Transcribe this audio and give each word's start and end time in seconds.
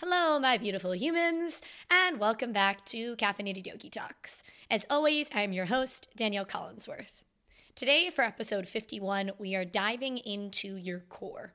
Hello, 0.00 0.38
my 0.38 0.58
beautiful 0.58 0.94
humans, 0.94 1.62
and 1.90 2.20
welcome 2.20 2.52
back 2.52 2.84
to 2.84 3.16
Caffeinated 3.16 3.66
Yogi 3.66 3.88
Talks. 3.88 4.42
As 4.70 4.84
always, 4.90 5.30
I'm 5.34 5.54
your 5.54 5.64
host, 5.64 6.10
Danielle 6.14 6.44
Collinsworth. 6.44 7.22
Today, 7.74 8.10
for 8.10 8.22
episode 8.22 8.68
51, 8.68 9.30
we 9.38 9.54
are 9.54 9.64
diving 9.64 10.18
into 10.18 10.76
your 10.76 11.00
core. 11.08 11.54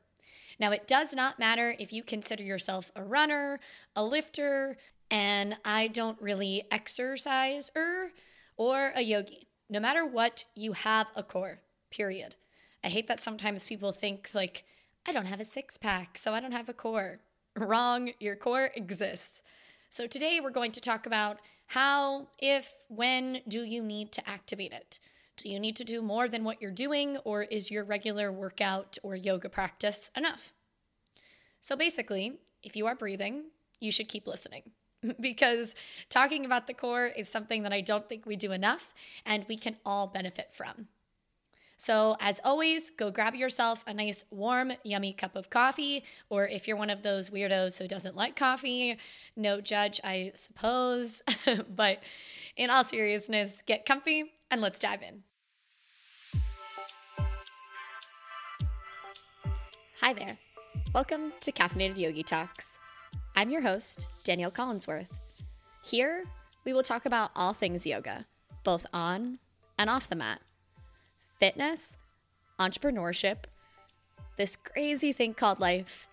Now, 0.60 0.72
it 0.72 0.88
does 0.88 1.14
not 1.14 1.38
matter 1.38 1.76
if 1.78 1.94
you 1.94 2.02
consider 2.02 2.42
yourself 2.42 2.92
a 2.96 3.04
runner, 3.04 3.60
a 3.96 4.04
lifter, 4.04 4.76
and 5.12 5.58
I 5.63 5.85
don't 5.85 6.19
really 6.19 6.63
exercise 6.71 7.69
er, 7.76 8.12
or 8.58 8.92
a 8.96 9.03
yogi. 9.03 9.49
No 9.69 9.79
matter 9.79 10.03
what, 10.03 10.46
you 10.55 10.73
have 10.73 11.12
a 11.15 11.21
core, 11.21 11.60
period. 11.92 12.37
I 12.83 12.87
hate 12.89 13.08
that 13.08 13.21
sometimes 13.21 13.67
people 13.67 13.92
think, 13.92 14.31
like, 14.33 14.63
I 15.05 15.12
don't 15.12 15.28
have 15.28 15.39
a 15.39 15.46
six 15.46 15.78
pack, 15.78 16.17
so 16.17 16.34
I 16.34 16.39
don't 16.39 16.53
have 16.53 16.70
a 16.70 16.73
core. 16.73 17.20
Wrong, 17.58 18.12
your 18.20 18.38
core 18.38 18.72
exists. 18.76 19.41
So 19.90 20.08
today 20.08 20.40
we're 20.41 20.52
going 20.52 20.72
to 20.72 20.82
talk 20.82 21.05
about 21.05 21.40
how, 21.68 22.27
if, 22.40 22.72
when 22.88 23.41
do 23.48 23.64
you 23.64 23.84
need 23.84 24.14
to 24.14 24.30
activate 24.30 24.72
it? 24.72 25.00
Do 25.36 25.50
you 25.50 25.60
need 25.60 25.76
to 25.77 25.84
do 25.84 26.02
more 26.02 26.27
than 26.27 26.44
what 26.44 26.62
you're 26.62 26.72
doing, 26.72 27.18
or 27.26 27.44
is 27.44 27.70
your 27.70 27.84
regular 27.84 28.32
workout 28.32 28.98
or 29.04 29.16
yoga 29.16 29.50
practice 29.50 30.12
enough? 30.16 30.54
So 31.60 31.76
basically, 31.76 32.40
if 32.64 32.76
you 32.76 32.88
are 32.88 32.96
breathing, 32.96 33.46
you 33.82 33.91
should 33.91 34.08
keep 34.08 34.27
listening 34.27 34.63
because 35.20 35.76
talking 36.10 36.46
about 36.46 36.68
the 36.68 36.74
core 36.74 37.05
is 37.05 37.27
something 37.27 37.63
that 37.63 37.74
I 37.74 37.82
don't 37.82 38.08
think 38.08 38.26
we 38.26 38.36
do 38.38 38.52
enough 38.52 38.94
and 39.26 39.46
we 39.49 39.58
can 39.58 39.76
all 39.86 40.08
benefit 40.08 40.54
from. 40.54 40.88
So, 41.84 42.16
as 42.20 42.40
always, 42.44 42.91
go 42.91 43.09
grab 43.09 43.34
yourself 43.34 43.84
a 43.88 43.94
nice, 43.95 44.23
warm, 44.30 44.71
yummy 44.84 45.13
cup 45.13 45.35
of 45.35 45.49
coffee. 45.49 46.04
Or 46.30 46.48
if 46.48 46.67
you're 46.67 46.77
one 46.77 46.91
of 46.91 47.02
those 47.02 47.31
weirdos 47.31 47.80
who 47.80 47.88
doesn't 47.88 48.16
like 48.16 48.35
coffee, 48.35 48.99
no 49.35 49.62
judge, 49.62 49.99
I 50.04 50.34
suppose. 50.35 51.23
but 51.76 52.04
in 52.55 52.70
all 52.70 52.84
seriousness, 52.84 53.63
get 53.65 53.88
comfy 53.88 54.32
and 54.51 54.62
let's 54.62 54.77
dive 54.77 55.01
in. 55.01 55.23
Hi 60.01 60.13
there. 60.13 60.38
Welcome 60.93 61.34
to 61.40 61.51
Caffeinated 61.51 61.98
Yogi 61.98 62.21
Talks. 62.21 62.77
I'm 63.35 63.49
your 63.49 63.63
host, 63.63 64.05
Danielle 64.23 64.51
Collinsworth. 64.51 65.09
Here, 65.83 66.25
we 66.63 66.73
will 66.73 66.83
talk 66.83 67.07
about 67.07 67.31
all 67.35 67.53
things 67.53 67.88
yoga, 67.88 68.27
both 68.63 68.85
on 68.93 69.39
and 69.79 69.89
off 69.89 70.09
the 70.09 70.16
mat 70.16 70.41
fitness, 71.42 71.97
entrepreneurship, 72.59 73.45
this 74.38 74.56
crazy 74.56 75.11
thing 75.11 75.34
called 75.34 75.59
life, 75.59 76.08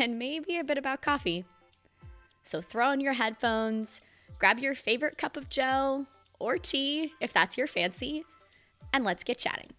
and 0.00 0.18
maybe 0.18 0.56
a 0.56 0.64
bit 0.64 0.78
about 0.78 1.02
coffee. 1.02 1.44
So 2.42 2.62
throw 2.62 2.88
on 2.88 2.98
your 2.98 3.12
headphones, 3.12 4.00
grab 4.38 4.58
your 4.58 4.74
favorite 4.74 5.18
cup 5.18 5.36
of 5.36 5.50
joe 5.50 6.06
or 6.38 6.56
tea 6.56 7.12
if 7.20 7.34
that's 7.34 7.58
your 7.58 7.66
fancy, 7.66 8.24
and 8.94 9.04
let's 9.04 9.22
get 9.24 9.36
chatting. 9.36 9.72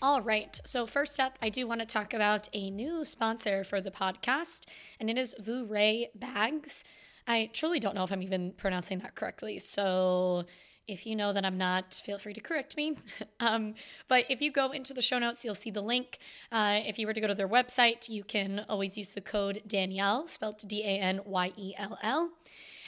All 0.00 0.22
right, 0.22 0.58
so 0.64 0.86
first 0.86 1.20
up, 1.20 1.38
I 1.42 1.50
do 1.50 1.68
want 1.68 1.80
to 1.80 1.86
talk 1.86 2.14
about 2.14 2.48
a 2.54 2.70
new 2.70 3.04
sponsor 3.04 3.64
for 3.64 3.82
the 3.82 3.90
podcast, 3.90 4.62
and 4.98 5.10
it 5.10 5.18
is 5.18 5.34
Vooray 5.38 6.06
Bags. 6.14 6.84
I 7.28 7.50
truly 7.52 7.80
don't 7.80 7.94
know 7.94 8.02
if 8.02 8.10
I'm 8.10 8.22
even 8.22 8.52
pronouncing 8.52 9.00
that 9.00 9.14
correctly, 9.14 9.58
so 9.58 10.46
if 10.92 11.06
you 11.06 11.16
know 11.16 11.32
that 11.32 11.44
I'm 11.44 11.58
not, 11.58 11.94
feel 11.94 12.18
free 12.18 12.34
to 12.34 12.40
correct 12.40 12.76
me. 12.76 12.96
um, 13.40 13.74
but 14.08 14.26
if 14.28 14.40
you 14.40 14.52
go 14.52 14.70
into 14.70 14.94
the 14.94 15.02
show 15.02 15.18
notes, 15.18 15.44
you'll 15.44 15.54
see 15.54 15.70
the 15.70 15.80
link. 15.80 16.18
Uh, 16.50 16.80
if 16.84 16.98
you 16.98 17.06
were 17.06 17.14
to 17.14 17.20
go 17.20 17.26
to 17.26 17.34
their 17.34 17.48
website, 17.48 18.08
you 18.08 18.22
can 18.22 18.64
always 18.68 18.98
use 18.98 19.10
the 19.10 19.20
code 19.20 19.62
Danielle, 19.66 20.26
spelled 20.26 20.62
D 20.66 20.82
A 20.82 20.98
N 20.98 21.20
Y 21.24 21.52
E 21.56 21.74
L 21.78 21.98
L. 22.02 22.30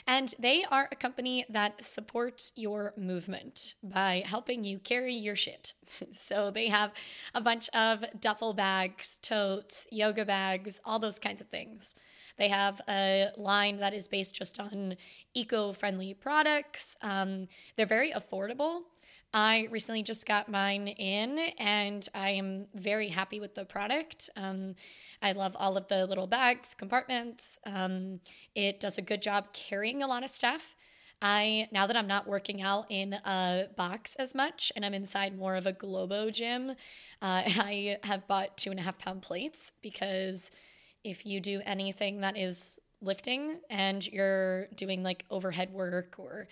And 0.07 0.35
they 0.37 0.63
are 0.69 0.87
a 0.91 0.95
company 0.95 1.45
that 1.49 1.83
supports 1.83 2.51
your 2.55 2.93
movement 2.95 3.73
by 3.83 4.23
helping 4.23 4.63
you 4.63 4.77
carry 4.77 5.15
your 5.15 5.35
shit. 5.35 5.73
so 6.13 6.51
they 6.51 6.67
have 6.67 6.91
a 7.33 7.41
bunch 7.41 7.69
of 7.69 8.05
duffel 8.19 8.53
bags, 8.53 9.17
totes, 9.23 9.87
yoga 9.91 10.23
bags, 10.23 10.79
all 10.85 10.99
those 10.99 11.17
kinds 11.17 11.41
of 11.41 11.47
things. 11.47 11.95
They 12.37 12.49
have 12.49 12.81
a 12.89 13.29
line 13.37 13.77
that 13.79 13.93
is 13.93 14.07
based 14.07 14.35
just 14.35 14.59
on 14.59 14.95
eco 15.33 15.73
friendly 15.73 16.13
products. 16.13 16.97
Um, 17.01 17.47
they're 17.75 17.85
very 17.85 18.11
affordable. 18.11 18.81
I 19.33 19.67
recently 19.69 20.01
just 20.01 20.25
got 20.25 20.47
mine 20.47 20.87
in 20.87 21.37
and 21.59 22.07
I 22.15 22.29
am 22.31 22.67
very 22.73 23.09
happy 23.09 23.41
with 23.41 23.53
the 23.53 23.65
product. 23.65 24.29
Um, 24.37 24.75
I 25.21 25.33
love 25.33 25.57
all 25.59 25.75
of 25.75 25.89
the 25.89 26.05
little 26.05 26.25
bags, 26.25 26.73
compartments. 26.73 27.59
Um, 27.65 28.21
it 28.55 28.79
does 28.79 28.97
a 28.97 29.01
good 29.01 29.21
job 29.21 29.51
carrying 29.51 30.01
a 30.01 30.07
lot 30.07 30.23
of 30.23 30.29
stuff. 30.29 30.75
I 31.21 31.67
now 31.71 31.85
that 31.87 31.97
I'm 31.97 32.07
not 32.07 32.27
working 32.27 32.61
out 32.61 32.85
in 32.89 33.13
a 33.13 33.67
box 33.75 34.15
as 34.15 34.35
much 34.35 34.71
and 34.75 34.85
I'm 34.85 34.93
inside 34.93 35.37
more 35.37 35.55
of 35.55 35.65
a 35.65 35.73
Globo 35.73 36.29
gym, 36.29 36.69
uh, 36.69 36.73
I 37.21 37.97
have 38.03 38.27
bought 38.27 38.57
two 38.57 38.71
and 38.71 38.79
a 38.79 38.83
half 38.83 38.97
pound 38.99 39.21
plates 39.21 39.71
because 39.81 40.49
if 41.05 41.25
you 41.25 41.39
do 41.39 41.61
anything 41.65 42.21
that 42.21 42.35
is 42.35 42.77
lifting 42.99 43.59
and 43.69 44.05
you're 44.07 44.65
doing 44.75 45.03
like 45.03 45.23
overhead 45.29 45.71
work 45.71 46.15
or 46.17 46.47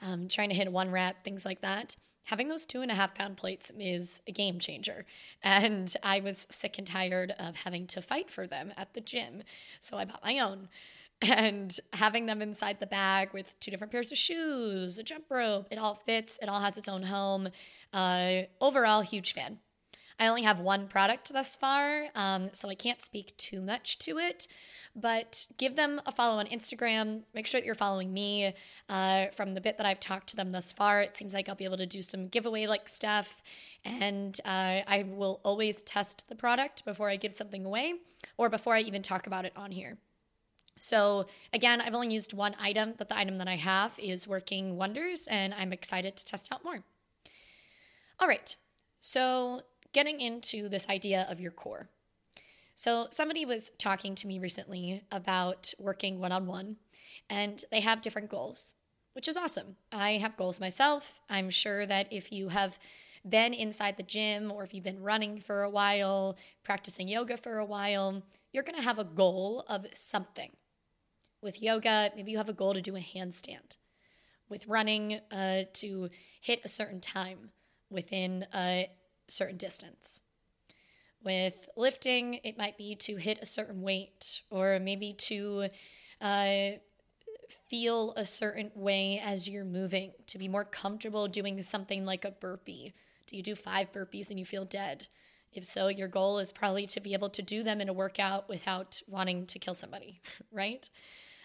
um, 0.00 0.26
trying 0.26 0.48
to 0.48 0.54
hit 0.54 0.72
one 0.72 0.90
rep, 0.90 1.22
things 1.22 1.44
like 1.44 1.60
that, 1.60 1.94
having 2.24 2.48
those 2.48 2.64
two 2.64 2.80
and 2.80 2.90
a 2.90 2.94
half 2.94 3.14
pound 3.14 3.36
plates 3.36 3.70
is 3.78 4.22
a 4.26 4.32
game 4.32 4.58
changer. 4.58 5.04
And 5.42 5.94
I 6.02 6.20
was 6.20 6.46
sick 6.50 6.78
and 6.78 6.86
tired 6.86 7.34
of 7.38 7.56
having 7.56 7.86
to 7.88 8.00
fight 8.00 8.30
for 8.30 8.46
them 8.46 8.72
at 8.76 8.94
the 8.94 9.02
gym. 9.02 9.42
So 9.80 9.98
I 9.98 10.06
bought 10.06 10.24
my 10.24 10.38
own. 10.38 10.68
And 11.22 11.78
having 11.92 12.24
them 12.24 12.40
inside 12.40 12.80
the 12.80 12.86
bag 12.86 13.34
with 13.34 13.60
two 13.60 13.70
different 13.70 13.92
pairs 13.92 14.10
of 14.10 14.16
shoes, 14.16 14.98
a 14.98 15.02
jump 15.02 15.26
rope, 15.28 15.66
it 15.70 15.76
all 15.76 15.94
fits, 15.94 16.38
it 16.40 16.48
all 16.48 16.60
has 16.60 16.78
its 16.78 16.88
own 16.88 17.02
home. 17.02 17.50
Uh, 17.92 18.44
overall, 18.58 19.02
huge 19.02 19.34
fan. 19.34 19.58
I 20.20 20.28
only 20.28 20.42
have 20.42 20.60
one 20.60 20.86
product 20.86 21.32
thus 21.32 21.56
far, 21.56 22.08
um, 22.14 22.50
so 22.52 22.68
I 22.68 22.74
can't 22.74 23.00
speak 23.00 23.34
too 23.38 23.62
much 23.62 23.98
to 24.00 24.18
it. 24.18 24.46
But 24.94 25.46
give 25.56 25.76
them 25.76 26.00
a 26.04 26.12
follow 26.12 26.38
on 26.38 26.46
Instagram. 26.46 27.22
Make 27.32 27.46
sure 27.46 27.58
that 27.58 27.64
you're 27.64 27.74
following 27.74 28.12
me. 28.12 28.54
Uh, 28.88 29.26
from 29.34 29.54
the 29.54 29.60
bit 29.62 29.78
that 29.78 29.86
I've 29.86 29.98
talked 29.98 30.28
to 30.28 30.36
them 30.36 30.50
thus 30.50 30.72
far, 30.72 31.00
it 31.00 31.16
seems 31.16 31.32
like 31.32 31.48
I'll 31.48 31.54
be 31.54 31.64
able 31.64 31.78
to 31.78 31.86
do 31.86 32.02
some 32.02 32.28
giveaway 32.28 32.66
like 32.66 32.88
stuff. 32.88 33.42
And 33.82 34.38
uh, 34.44 34.84
I 34.86 35.06
will 35.08 35.40
always 35.42 35.82
test 35.82 36.28
the 36.28 36.34
product 36.34 36.84
before 36.84 37.08
I 37.08 37.16
give 37.16 37.32
something 37.32 37.64
away 37.64 37.94
or 38.36 38.50
before 38.50 38.74
I 38.74 38.80
even 38.80 39.02
talk 39.02 39.26
about 39.26 39.46
it 39.46 39.54
on 39.56 39.70
here. 39.70 39.96
So, 40.78 41.26
again, 41.52 41.80
I've 41.80 41.94
only 41.94 42.12
used 42.12 42.32
one 42.32 42.56
item, 42.60 42.94
but 42.96 43.08
the 43.08 43.16
item 43.16 43.38
that 43.38 43.48
I 43.48 43.56
have 43.56 43.92
is 43.98 44.26
working 44.26 44.76
wonders, 44.76 45.26
and 45.26 45.52
I'm 45.52 45.74
excited 45.74 46.16
to 46.16 46.24
test 46.24 46.48
out 46.50 46.64
more. 46.64 46.82
All 48.18 48.26
right, 48.26 48.56
so 49.02 49.60
getting 49.92 50.20
into 50.20 50.68
this 50.68 50.88
idea 50.88 51.26
of 51.28 51.40
your 51.40 51.50
core. 51.50 51.88
So, 52.74 53.08
somebody 53.10 53.44
was 53.44 53.72
talking 53.78 54.14
to 54.14 54.26
me 54.26 54.38
recently 54.38 55.02
about 55.12 55.74
working 55.78 56.18
one 56.18 56.32
on 56.32 56.46
one, 56.46 56.76
and 57.28 57.64
they 57.70 57.80
have 57.80 58.00
different 58.00 58.30
goals, 58.30 58.74
which 59.12 59.28
is 59.28 59.36
awesome. 59.36 59.76
I 59.92 60.12
have 60.12 60.36
goals 60.36 60.60
myself. 60.60 61.20
I'm 61.28 61.50
sure 61.50 61.84
that 61.84 62.10
if 62.10 62.32
you 62.32 62.48
have 62.48 62.78
been 63.28 63.52
inside 63.52 63.96
the 63.96 64.02
gym 64.02 64.50
or 64.50 64.64
if 64.64 64.72
you've 64.72 64.84
been 64.84 65.02
running 65.02 65.40
for 65.40 65.62
a 65.62 65.70
while, 65.70 66.36
practicing 66.64 67.08
yoga 67.08 67.36
for 67.36 67.58
a 67.58 67.66
while, 67.66 68.22
you're 68.52 68.64
going 68.64 68.78
to 68.78 68.84
have 68.84 68.98
a 68.98 69.04
goal 69.04 69.64
of 69.68 69.86
something. 69.92 70.52
With 71.42 71.62
yoga, 71.62 72.10
maybe 72.16 72.32
you 72.32 72.38
have 72.38 72.48
a 72.48 72.54
goal 72.54 72.74
to 72.74 72.80
do 72.80 72.96
a 72.96 73.00
handstand. 73.00 73.76
With 74.48 74.66
running, 74.66 75.20
uh, 75.30 75.64
to 75.74 76.10
hit 76.40 76.60
a 76.64 76.68
certain 76.68 77.00
time 77.00 77.50
within 77.90 78.46
a 78.54 78.88
certain 79.30 79.56
distance. 79.56 80.20
With 81.22 81.68
lifting, 81.76 82.40
it 82.44 82.56
might 82.56 82.78
be 82.78 82.94
to 82.96 83.16
hit 83.16 83.38
a 83.42 83.46
certain 83.46 83.82
weight 83.82 84.40
or 84.50 84.78
maybe 84.78 85.12
to 85.12 85.68
uh, 86.20 86.70
feel 87.68 88.12
a 88.16 88.24
certain 88.24 88.70
way 88.74 89.20
as 89.22 89.48
you're 89.48 89.64
moving, 89.64 90.12
to 90.28 90.38
be 90.38 90.48
more 90.48 90.64
comfortable 90.64 91.28
doing 91.28 91.62
something 91.62 92.04
like 92.04 92.24
a 92.24 92.30
burpee. 92.30 92.92
Do 93.26 93.36
you 93.36 93.42
do 93.42 93.54
five 93.54 93.92
burpees 93.92 94.30
and 94.30 94.38
you 94.38 94.46
feel 94.46 94.64
dead? 94.64 95.08
If 95.52 95.64
so, 95.64 95.88
your 95.88 96.08
goal 96.08 96.38
is 96.38 96.52
probably 96.52 96.86
to 96.88 97.00
be 97.00 97.12
able 97.12 97.30
to 97.30 97.42
do 97.42 97.62
them 97.62 97.80
in 97.80 97.88
a 97.88 97.92
workout 97.92 98.48
without 98.48 99.02
wanting 99.06 99.46
to 99.46 99.58
kill 99.58 99.74
somebody, 99.74 100.20
right? 100.52 100.88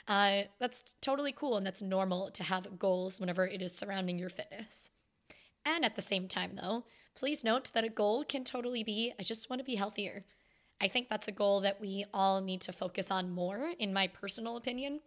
Uh, 0.08 0.44
that's 0.60 0.96
totally 1.02 1.32
cool 1.32 1.58
and 1.58 1.66
that's 1.66 1.82
normal 1.82 2.30
to 2.32 2.44
have 2.44 2.78
goals 2.78 3.20
whenever 3.20 3.46
it 3.46 3.62
is 3.62 3.76
surrounding 3.76 4.20
your 4.20 4.30
fitness. 4.30 4.92
And 5.66 5.84
at 5.84 5.96
the 5.96 6.02
same 6.02 6.28
time, 6.28 6.56
though, 6.56 6.86
please 7.16 7.44
note 7.44 7.72
that 7.74 7.84
a 7.84 7.90
goal 7.90 8.24
can 8.24 8.44
totally 8.44 8.84
be 8.84 9.14
I 9.20 9.24
just 9.24 9.50
want 9.50 9.60
to 9.60 9.66
be 9.66 9.76
healthier. 9.76 10.26
I 10.82 10.90
think 10.90 11.10
that's 11.10 11.28
a 11.28 11.32
goal 11.32 11.62
that 11.62 11.80
we 11.80 12.06
all 12.14 12.42
need 12.42 12.62
to 12.62 12.74
focus 12.74 13.10
on 13.10 13.32
more, 13.32 13.72
in 13.80 13.94
my 13.94 14.08
personal 14.08 14.58
opinion. 14.58 15.00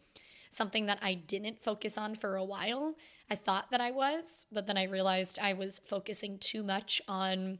Something 0.51 0.87
that 0.87 0.99
I 1.03 1.13
didn't 1.13 1.63
focus 1.63 1.99
on 1.99 2.15
for 2.15 2.37
a 2.37 2.45
while. 2.45 2.95
I 3.31 3.35
thought 3.35 3.71
that 3.71 3.81
I 3.83 3.91
was, 3.91 4.47
but 4.51 4.67
then 4.67 4.79
I 4.79 4.85
realized 4.85 5.39
I 5.39 5.53
was 5.53 5.81
focusing 5.87 6.39
too 6.39 6.63
much 6.63 7.03
on 7.07 7.59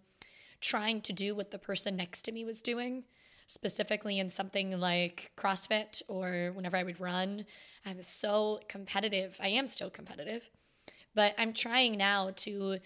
trying 0.63 1.03
to 1.03 1.13
do 1.13 1.35
what 1.35 1.51
the 1.51 1.59
person 1.59 1.97
next 1.97 2.23
to 2.23 2.33
me 2.33 2.45
was 2.47 2.63
doing. 2.63 3.05
specifically 3.49 4.19
in 4.19 4.29
something 4.29 4.79
like 4.79 5.33
CrossFit 5.37 6.03
or 6.07 6.53
whenever 6.55 6.77
I 6.77 6.83
would 6.83 7.01
run. 7.01 7.47
I 7.85 7.95
was 7.95 8.07
so 8.07 8.61
competitive. 8.69 9.37
I 9.41 9.49
am 9.49 9.67
still 9.67 9.89
competitive, 9.89 10.51
but 11.15 11.35
I'm 11.39 11.55
trying 11.55 11.97
now 11.97 12.31
to 12.37 12.79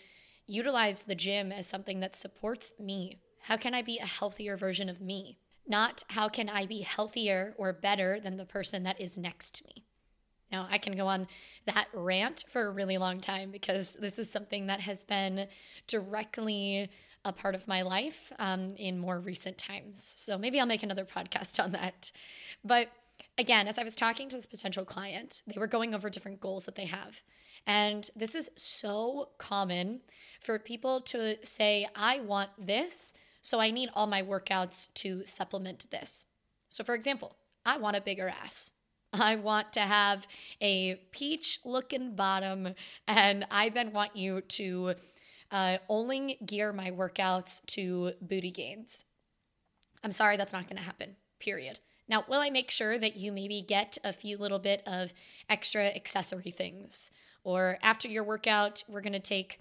utilize 0.46 1.04
the 1.04 1.14
gym 1.14 1.52
as 1.52 1.66
something 1.66 2.00
that 2.00 2.16
supports 2.16 2.74
me. 2.78 3.18
How 3.42 3.56
can 3.56 3.74
I 3.74 3.82
be 3.82 3.98
a 3.98 4.06
healthier 4.06 4.56
version 4.56 4.88
of 4.88 5.00
me? 5.00 5.38
Not 5.66 6.04
how 6.08 6.28
can 6.28 6.48
I 6.48 6.66
be 6.66 6.80
healthier 6.80 7.54
or 7.56 7.72
better 7.72 8.20
than 8.20 8.36
the 8.36 8.44
person 8.44 8.82
that 8.84 9.00
is 9.00 9.16
next 9.16 9.54
to 9.56 9.64
me. 9.64 9.84
Now, 10.50 10.68
I 10.70 10.76
can 10.76 10.94
go 10.94 11.06
on 11.06 11.28
that 11.64 11.88
rant 11.94 12.44
for 12.50 12.66
a 12.66 12.70
really 12.70 12.98
long 12.98 13.20
time 13.20 13.50
because 13.50 13.96
this 13.98 14.18
is 14.18 14.30
something 14.30 14.66
that 14.66 14.80
has 14.80 15.02
been 15.02 15.48
directly 15.86 16.90
a 17.24 17.32
part 17.32 17.54
of 17.54 17.66
my 17.66 17.82
life 17.82 18.32
um, 18.38 18.74
in 18.76 18.98
more 18.98 19.18
recent 19.18 19.56
times. 19.56 20.14
So 20.18 20.36
maybe 20.36 20.60
I'll 20.60 20.66
make 20.66 20.82
another 20.82 21.06
podcast 21.06 21.62
on 21.62 21.72
that. 21.72 22.12
But 22.64 22.88
again, 23.38 23.68
as 23.68 23.78
I 23.78 23.84
was 23.84 23.94
talking 23.94 24.28
to 24.28 24.36
this 24.36 24.46
potential 24.46 24.84
client, 24.84 25.42
they 25.46 25.58
were 25.58 25.66
going 25.66 25.94
over 25.94 26.10
different 26.10 26.40
goals 26.40 26.66
that 26.66 26.74
they 26.74 26.86
have. 26.86 27.22
And 27.66 28.08
this 28.14 28.34
is 28.34 28.50
so 28.56 29.30
common 29.38 30.00
for 30.40 30.58
people 30.58 31.00
to 31.02 31.44
say, 31.44 31.86
I 31.94 32.20
want 32.20 32.50
this, 32.58 33.12
so 33.40 33.60
I 33.60 33.70
need 33.70 33.90
all 33.94 34.06
my 34.06 34.22
workouts 34.22 34.92
to 34.94 35.24
supplement 35.26 35.90
this. 35.90 36.26
So, 36.68 36.84
for 36.84 36.94
example, 36.94 37.36
I 37.64 37.78
want 37.78 37.96
a 37.96 38.00
bigger 38.00 38.28
ass. 38.28 38.70
I 39.12 39.36
want 39.36 39.74
to 39.74 39.80
have 39.80 40.26
a 40.60 40.96
peach 41.10 41.60
looking 41.64 42.16
bottom, 42.16 42.74
and 43.06 43.46
I 43.50 43.68
then 43.68 43.92
want 43.92 44.16
you 44.16 44.40
to 44.40 44.94
uh, 45.50 45.78
only 45.88 46.38
gear 46.46 46.72
my 46.72 46.90
workouts 46.90 47.64
to 47.66 48.12
booty 48.22 48.50
gains. 48.50 49.04
I'm 50.02 50.12
sorry, 50.12 50.36
that's 50.36 50.54
not 50.54 50.66
going 50.66 50.78
to 50.78 50.82
happen, 50.82 51.16
period. 51.38 51.78
Now, 52.08 52.24
will 52.28 52.40
I 52.40 52.50
make 52.50 52.70
sure 52.70 52.98
that 52.98 53.16
you 53.16 53.32
maybe 53.32 53.62
get 53.66 53.98
a 54.04 54.12
few 54.12 54.36
little 54.36 54.58
bit 54.58 54.82
of 54.86 55.12
extra 55.48 55.84
accessory 55.86 56.50
things? 56.50 57.10
Or 57.44 57.78
after 57.82 58.08
your 58.08 58.24
workout, 58.24 58.84
we're 58.88 59.00
going 59.00 59.12
to 59.12 59.18
take 59.18 59.60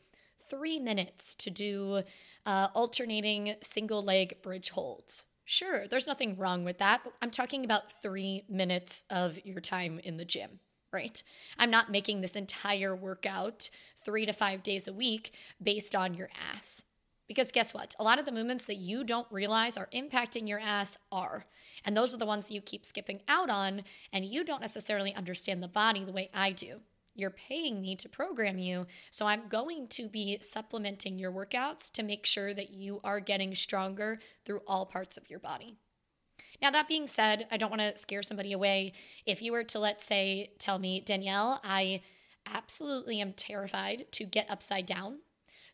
three 0.50 0.80
minutes 0.80 1.34
to 1.36 1.50
do 1.50 2.04
uh, 2.46 2.68
alternating 2.74 3.56
single 3.62 4.02
leg 4.02 4.42
bridge 4.42 4.72
holds. 4.72 5.26
Sure, 5.46 5.88
there's 5.88 6.08
nothing 6.08 6.38
wrong 6.38 6.64
with 6.64 6.78
that, 6.78 7.02
but 7.04 7.14
I'm 7.22 7.32
talking 7.32 7.66
about 7.66 7.92
three 8.02 8.44
minutes 8.48 9.04
of 9.10 9.40
your 9.46 9.60
time 9.60 10.00
in 10.04 10.18
the 10.18 10.26
gym, 10.26 10.60
right? 10.94 11.22
I'm 11.58 11.72
not 11.72 11.92
making 11.92 12.22
this 12.22 12.36
entire 12.36 12.96
workout 12.96 13.70
three 14.04 14.26
to 14.26 14.34
five 14.34 14.64
days 14.64 14.88
a 14.88 14.94
week 14.94 15.34
based 15.62 15.96
on 15.96 16.14
your 16.14 16.30
ass. 16.56 16.84
Because 17.28 17.52
guess 17.52 17.74
what? 17.74 17.96
A 17.98 18.04
lot 18.04 18.20
of 18.20 18.26
the 18.26 18.32
movements 18.32 18.66
that 18.66 18.76
you 18.76 19.04
don't 19.04 19.28
realize 19.32 19.78
are 19.78 19.90
impacting 19.94 20.48
your 20.48 20.60
ass 20.60 20.98
are. 21.12 21.46
And 21.86 21.96
those 21.96 22.14
are 22.14 22.18
the 22.18 22.26
ones 22.26 22.52
you 22.52 22.62
keep 22.62 22.86
skipping 22.86 23.22
out 23.28 23.50
on, 23.50 23.84
and 24.12 24.26
you 24.26 24.44
don't 24.44 24.62
necessarily 24.62 25.16
understand 25.16 25.64
the 25.64 25.68
body 25.68 26.04
the 26.04 26.12
way 26.12 26.30
I 26.34 26.52
do. 26.52 26.82
You're 27.16 27.30
paying 27.30 27.82
me 27.82 27.96
to 27.98 28.10
program 28.10 28.58
you, 28.58 28.88
so 29.10 29.26
I'm 29.26 29.50
going 29.50 29.88
to 29.90 30.08
be 30.08 30.38
supplementing 30.42 31.20
your 31.20 31.32
workouts 31.32 31.92
to 31.94 32.04
make 32.04 32.26
sure 32.26 32.54
that 32.54 32.72
you 32.72 33.02
are 33.04 33.20
getting 33.20 33.54
stronger 33.54 34.20
through 34.46 34.62
all 34.66 34.86
parts 34.86 35.18
of 35.18 35.30
your 35.30 35.40
body. 35.40 35.78
Now, 36.62 36.72
that 36.72 36.88
being 36.88 37.08
said, 37.08 37.48
I 37.52 37.58
don't 37.58 37.72
want 37.72 37.82
to 37.82 37.98
scare 37.98 38.24
somebody 38.24 38.54
away. 38.54 38.94
If 39.26 39.42
you 39.42 39.52
were 39.52 39.64
to, 39.66 39.80
let's 39.80 40.06
say, 40.06 40.52
tell 40.60 40.80
me, 40.80 41.02
Danielle, 41.02 41.60
I 41.64 42.02
absolutely 42.46 43.20
am 43.20 43.34
terrified 43.34 44.06
to 44.14 44.26
get 44.26 44.50
upside 44.50 44.86
down. 44.86 45.20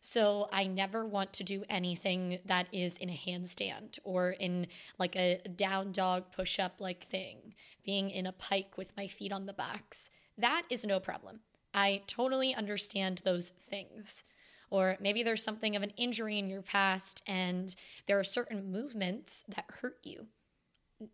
So 0.00 0.48
I 0.52 0.66
never 0.66 1.04
want 1.04 1.32
to 1.34 1.44
do 1.44 1.64
anything 1.68 2.38
that 2.46 2.68
is 2.72 2.96
in 2.96 3.10
a 3.10 3.20
handstand 3.26 3.98
or 4.04 4.30
in 4.30 4.68
like 4.98 5.16
a 5.16 5.40
down 5.56 5.92
dog 5.92 6.30
push 6.30 6.58
up 6.58 6.80
like 6.80 7.04
thing, 7.04 7.54
being 7.84 8.10
in 8.10 8.26
a 8.26 8.32
pike 8.32 8.78
with 8.78 8.96
my 8.96 9.08
feet 9.08 9.32
on 9.32 9.46
the 9.46 9.52
box. 9.52 10.10
That 10.36 10.62
is 10.70 10.86
no 10.86 11.00
problem. 11.00 11.40
I 11.74 12.02
totally 12.06 12.54
understand 12.54 13.22
those 13.24 13.50
things. 13.50 14.22
Or 14.70 14.96
maybe 15.00 15.22
there's 15.22 15.42
something 15.42 15.74
of 15.74 15.82
an 15.82 15.92
injury 15.96 16.38
in 16.38 16.50
your 16.50 16.62
past 16.62 17.22
and 17.26 17.74
there 18.06 18.18
are 18.18 18.24
certain 18.24 18.70
movements 18.70 19.44
that 19.48 19.64
hurt 19.80 19.98
you. 20.02 20.26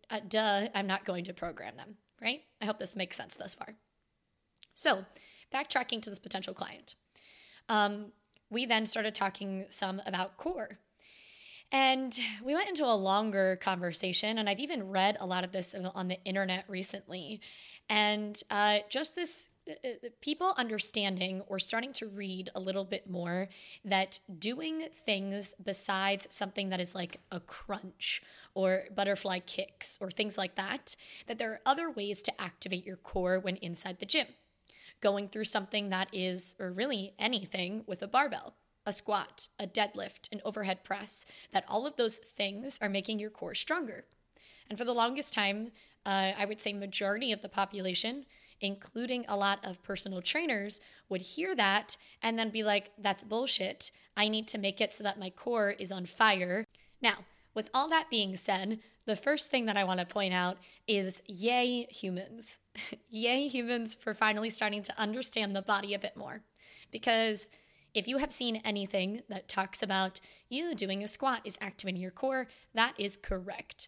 Uh, 0.09 0.19
duh, 0.27 0.67
I'm 0.73 0.87
not 0.87 1.05
going 1.05 1.23
to 1.25 1.33
program 1.33 1.77
them, 1.77 1.95
right? 2.21 2.41
I 2.61 2.65
hope 2.65 2.79
this 2.79 2.95
makes 2.95 3.17
sense 3.17 3.35
thus 3.35 3.55
far. 3.55 3.75
So, 4.73 5.05
backtracking 5.53 6.01
to 6.01 6.09
this 6.09 6.19
potential 6.19 6.53
client. 6.53 6.95
Um, 7.69 8.07
we 8.49 8.65
then 8.65 8.85
started 8.85 9.15
talking 9.15 9.65
some 9.69 10.01
about 10.05 10.37
core. 10.37 10.79
And 11.71 12.17
we 12.43 12.53
went 12.53 12.69
into 12.69 12.85
a 12.85 12.93
longer 12.93 13.57
conversation, 13.57 14.37
and 14.37 14.47
I've 14.47 14.59
even 14.59 14.89
read 14.89 15.17
a 15.19 15.25
lot 15.25 15.43
of 15.43 15.51
this 15.51 15.75
on 15.75 16.07
the 16.07 16.23
internet 16.23 16.65
recently. 16.67 17.41
And 17.89 18.41
uh, 18.49 18.79
just 18.89 19.15
this 19.15 19.49
uh, 19.67 19.73
uh, 19.83 20.09
people 20.21 20.53
understanding 20.57 21.41
or 21.47 21.59
starting 21.59 21.91
to 21.93 22.07
read 22.07 22.49
a 22.55 22.59
little 22.59 22.85
bit 22.85 23.09
more 23.09 23.49
that 23.83 24.19
doing 24.37 24.87
things 25.05 25.53
besides 25.63 26.27
something 26.29 26.69
that 26.69 26.79
is 26.79 26.95
like 26.95 27.19
a 27.31 27.39
crunch 27.39 28.21
or 28.53 28.83
butterfly 28.93 29.39
kicks 29.39 29.97
or 29.99 30.11
things 30.11 30.37
like 30.37 30.55
that, 30.55 30.95
that 31.27 31.39
there 31.39 31.51
are 31.51 31.61
other 31.65 31.89
ways 31.89 32.21
to 32.23 32.41
activate 32.41 32.85
your 32.85 32.97
core 32.97 33.39
when 33.39 33.55
inside 33.57 33.99
the 33.99 34.05
gym 34.05 34.27
going 35.01 35.27
through 35.27 35.45
something 35.45 35.89
that 35.89 36.09
is, 36.11 36.55
or 36.59 36.71
really 36.71 37.13
anything 37.19 37.83
with 37.85 38.01
a 38.01 38.07
barbell, 38.07 38.55
a 38.85 38.93
squat, 38.93 39.47
a 39.59 39.67
deadlift, 39.67 40.31
an 40.31 40.41
overhead 40.45 40.83
press, 40.83 41.25
that 41.51 41.65
all 41.67 41.85
of 41.85 41.95
those 41.95 42.17
things 42.17 42.79
are 42.81 42.89
making 42.89 43.19
your 43.19 43.29
core 43.29 43.55
stronger. 43.55 44.05
And 44.69 44.77
for 44.77 44.85
the 44.85 44.93
longest 44.93 45.33
time, 45.33 45.71
uh, 46.05 46.31
I 46.37 46.45
would 46.45 46.61
say 46.61 46.73
majority 46.73 47.31
of 47.31 47.41
the 47.41 47.49
population, 47.49 48.25
including 48.61 49.25
a 49.27 49.37
lot 49.37 49.59
of 49.63 49.83
personal 49.83 50.21
trainers, 50.21 50.81
would 51.09 51.21
hear 51.21 51.55
that 51.55 51.97
and 52.21 52.37
then 52.37 52.49
be 52.49 52.63
like, 52.63 52.91
that's 52.97 53.23
bullshit. 53.23 53.91
I 54.15 54.29
need 54.29 54.47
to 54.49 54.57
make 54.57 54.79
it 54.79 54.93
so 54.93 55.03
that 55.03 55.19
my 55.19 55.29
core 55.29 55.71
is 55.71 55.91
on 55.91 56.05
fire. 56.05 56.65
Now, 57.01 57.25
with 57.53 57.69
all 57.73 57.89
that 57.89 58.09
being 58.09 58.35
said, 58.37 58.79
the 59.05 59.15
first 59.15 59.51
thing 59.51 59.65
that 59.65 59.77
I 59.77 59.83
want 59.83 59.99
to 59.99 60.05
point 60.05 60.33
out 60.33 60.57
is 60.87 61.21
yay, 61.27 61.85
humans. 61.89 62.59
yay, 63.09 63.47
humans, 63.47 63.95
for 63.95 64.13
finally 64.13 64.49
starting 64.49 64.81
to 64.83 64.99
understand 64.99 65.55
the 65.55 65.61
body 65.61 65.93
a 65.93 65.99
bit 65.99 66.17
more. 66.17 66.41
Because 66.91 67.47
if 67.93 68.07
you 68.07 68.17
have 68.17 68.31
seen 68.31 68.61
anything 68.65 69.21
that 69.29 69.47
talks 69.47 69.81
about 69.81 70.19
you 70.49 70.75
doing 70.75 71.03
a 71.03 71.07
squat 71.07 71.41
is 71.45 71.57
activating 71.61 72.01
your 72.01 72.11
core, 72.11 72.47
that 72.73 72.93
is 72.97 73.17
correct. 73.17 73.87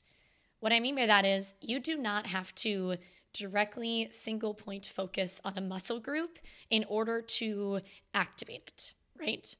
What 0.59 0.71
I 0.71 0.79
mean 0.79 0.95
by 0.95 1.05
that 1.05 1.25
is 1.25 1.55
you 1.61 1.79
do 1.79 1.97
not 1.97 2.27
have 2.27 2.53
to 2.55 2.95
directly 3.33 4.07
single 4.11 4.53
point 4.53 4.85
focus 4.85 5.39
on 5.43 5.57
a 5.57 5.61
muscle 5.61 5.99
group 5.99 6.39
in 6.69 6.85
order 6.87 7.21
to 7.21 7.81
activate 8.13 8.63
it, 8.67 8.93
right? 9.19 9.55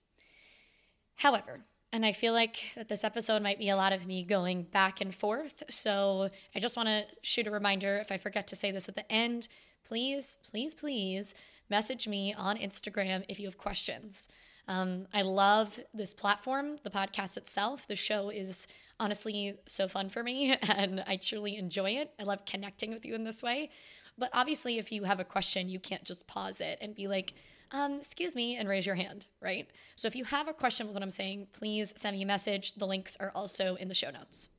However, 1.16 1.62
and 1.94 2.06
I 2.06 2.12
feel 2.12 2.34
like 2.34 2.58
that 2.76 2.90
this 2.90 3.04
episode 3.04 3.42
might 3.42 3.60
be 3.60 3.70
a 3.70 3.76
lot 3.76 3.94
of 3.94 4.06
me 4.06 4.24
going 4.24 4.64
back 4.64 5.00
and 5.00 5.16
forth. 5.16 5.64
So 5.70 6.30
I 6.54 6.60
just 6.60 6.76
want 6.76 6.90
to 6.90 7.06
shoot 7.22 7.48
a 7.48 7.52
reminder 7.52 7.98
if 7.98 8.12
I 8.12 8.18
forget 8.18 8.48
to 8.48 8.56
say 8.56 8.72
this 8.72 8.90
at 8.90 8.96
the 8.96 9.10
end, 9.12 9.48
please, 9.86 10.38
please, 10.44 10.76
please 10.76 11.34
message 11.70 12.08
me 12.08 12.34
on 12.34 12.58
Instagram 12.58 13.24
if 13.30 13.40
you 13.40 13.48
have 13.48 13.58
questions. 13.58 14.28
Um, 14.68 15.08
I 15.14 15.22
love 15.22 15.80
this 15.94 16.14
platform, 16.14 16.78
the 16.84 16.90
podcast 16.90 17.38
itself. 17.38 17.88
The 17.88 17.96
show 17.96 18.30
is 18.30 18.68
honestly 19.00 19.56
so 19.66 19.88
fun 19.88 20.10
for 20.10 20.24
me 20.24 20.58
and 20.62 21.04
I 21.08 21.16
truly 21.16 21.56
enjoy 21.56 21.92
it. 21.92 22.12
I 22.20 22.24
love 22.24 22.46
connecting 22.46 22.92
with 22.92 23.06
you 23.06 23.16
in 23.16 23.24
this 23.24 23.42
way. 23.42 23.70
But 24.18 24.30
obviously, 24.34 24.78
if 24.78 24.92
you 24.92 25.04
have 25.04 25.20
a 25.20 25.24
question, 25.24 25.70
you 25.70 25.80
can't 25.80 26.04
just 26.04 26.28
pause 26.28 26.60
it 26.60 26.80
and 26.82 26.96
be 26.96 27.08
like, 27.08 27.34
um, 27.72 27.96
excuse 27.96 28.36
me, 28.36 28.56
and 28.56 28.68
raise 28.68 28.86
your 28.86 28.96
hand, 28.96 29.28
right? 29.42 29.70
So 29.96 30.08
if 30.08 30.16
you 30.16 30.26
have 30.26 30.48
a 30.48 30.54
question 30.54 30.88
with 30.88 30.94
what 30.94 31.04
I'm 31.04 31.12
saying, 31.12 31.48
please 31.54 31.94
send 31.96 32.16
me 32.16 32.24
a 32.24 32.26
message. 32.26 32.74
The 32.74 32.88
links 32.88 33.18
are 33.20 33.32
also 33.36 33.76
in 33.76 33.88
the 33.88 33.94
show 33.94 34.10
notes. 34.10 34.50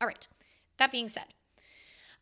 All 0.00 0.06
right, 0.06 0.26
that 0.78 0.92
being 0.92 1.08
said, 1.08 1.34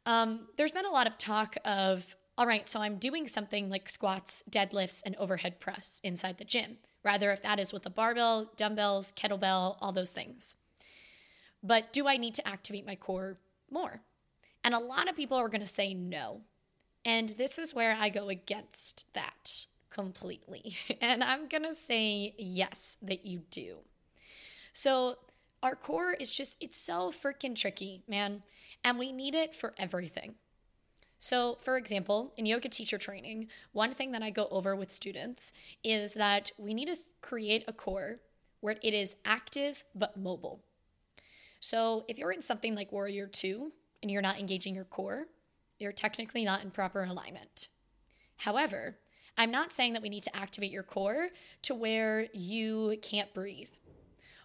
um, 0.07 0.49
there's 0.57 0.73
been 0.73 0.87
a 0.87 0.91
lot 0.91 1.07
of 1.07 1.19
talk 1.19 1.57
of, 1.65 2.17
all 2.37 2.47
right, 2.47 2.69
so 2.69 2.81
I'm 2.81 2.97
doing 2.97 3.29
something 3.29 3.69
like 3.69 3.89
squats, 3.89 4.43
deadlifts, 4.51 5.03
and 5.05 5.15
overhead 5.17 5.61
press 5.61 6.01
inside 6.03 6.39
the 6.39 6.45
gym, 6.45 6.79
rather 7.05 7.31
if 7.31 7.43
that 7.43 7.61
is 7.61 7.73
with 7.73 7.87
a 7.87 7.91
barbell, 7.91 8.51
dumbbells, 8.57 9.13
kettlebell, 9.13 9.77
all 9.81 9.93
those 9.93 10.11
things. 10.11 10.55
But 11.63 11.93
do 11.93 12.07
I 12.07 12.17
need 12.17 12.35
to 12.35 12.47
activate 12.47 12.87
my 12.87 12.95
core 12.95 13.39
more? 13.71 14.01
And 14.65 14.75
a 14.75 14.79
lot 14.79 15.09
of 15.09 15.17
people 15.17 15.37
are 15.37 15.49
going 15.49 15.61
to 15.61 15.67
say 15.67 15.95
no. 15.95 16.43
And 17.05 17.31
this 17.31 17.59
is 17.59 17.75
where 17.75 17.97
I 17.99 18.09
go 18.09 18.29
against 18.29 19.13
that 19.15 19.67
completely. 19.91 20.77
And 21.01 21.23
I'm 21.23 21.49
going 21.49 21.65
to 21.65 21.75
say 21.75 22.35
yes, 22.39 22.97
that 23.03 23.25
you 23.25 23.43
do. 23.51 23.79
So, 24.73 25.19
our 25.63 25.75
core 25.75 26.13
is 26.13 26.31
just, 26.31 26.57
it's 26.63 26.77
so 26.79 27.11
freaking 27.11 27.57
tricky, 27.57 28.03
man. 28.07 28.43
And 28.85 28.97
we 28.99 29.11
need 29.11 29.35
it 29.35 29.57
for 29.57 29.75
everything. 29.77 30.37
So, 31.19 31.59
for 31.61 31.77
example, 31.77 32.33
in 32.37 32.47
yoga 32.47 32.69
teacher 32.69 32.97
training, 32.97 33.49
one 33.73 33.93
thing 33.93 34.13
that 34.13 34.23
I 34.23 34.31
go 34.31 34.47
over 34.53 34.77
with 34.77 34.93
students 34.93 35.53
is 35.83 36.15
that 36.15 36.53
we 36.59 36.75
need 36.75 36.87
to 36.87 36.97
create 37.23 37.65
a 37.67 37.73
core 37.73 38.21
where 38.61 38.77
it 38.83 38.95
is 38.95 39.17
active 39.25 39.85
but 39.95 40.17
mobile. 40.17 40.61
So 41.61 42.05
if 42.09 42.19
you're 42.19 42.33
in 42.33 42.43
something 42.43 42.75
like 42.75 42.93
Warrior 42.93 43.27
2 43.27 43.73
and 44.03 44.11
you're 44.11 44.23
not 44.23 44.39
engaging 44.39 44.75
your 44.75 44.85
core, 44.85 45.27
you're 45.79 45.93
technically 45.93 46.45
not 46.45 46.63
in 46.63 46.71
proper 46.71 47.03
alignment. 47.03 47.69
However, 48.39 48.99
I'm 49.39 49.53
not 49.53 49.73
saying 49.73 49.93
that 49.93 50.03
we 50.03 50.09
need 50.09 50.25
to 50.25 50.37
activate 50.37 50.73
your 50.73 50.83
core 50.83 51.29
to 51.63 51.75
where 51.75 52.27
you 52.35 52.99
can't 53.01 53.33
breathe 53.33 53.71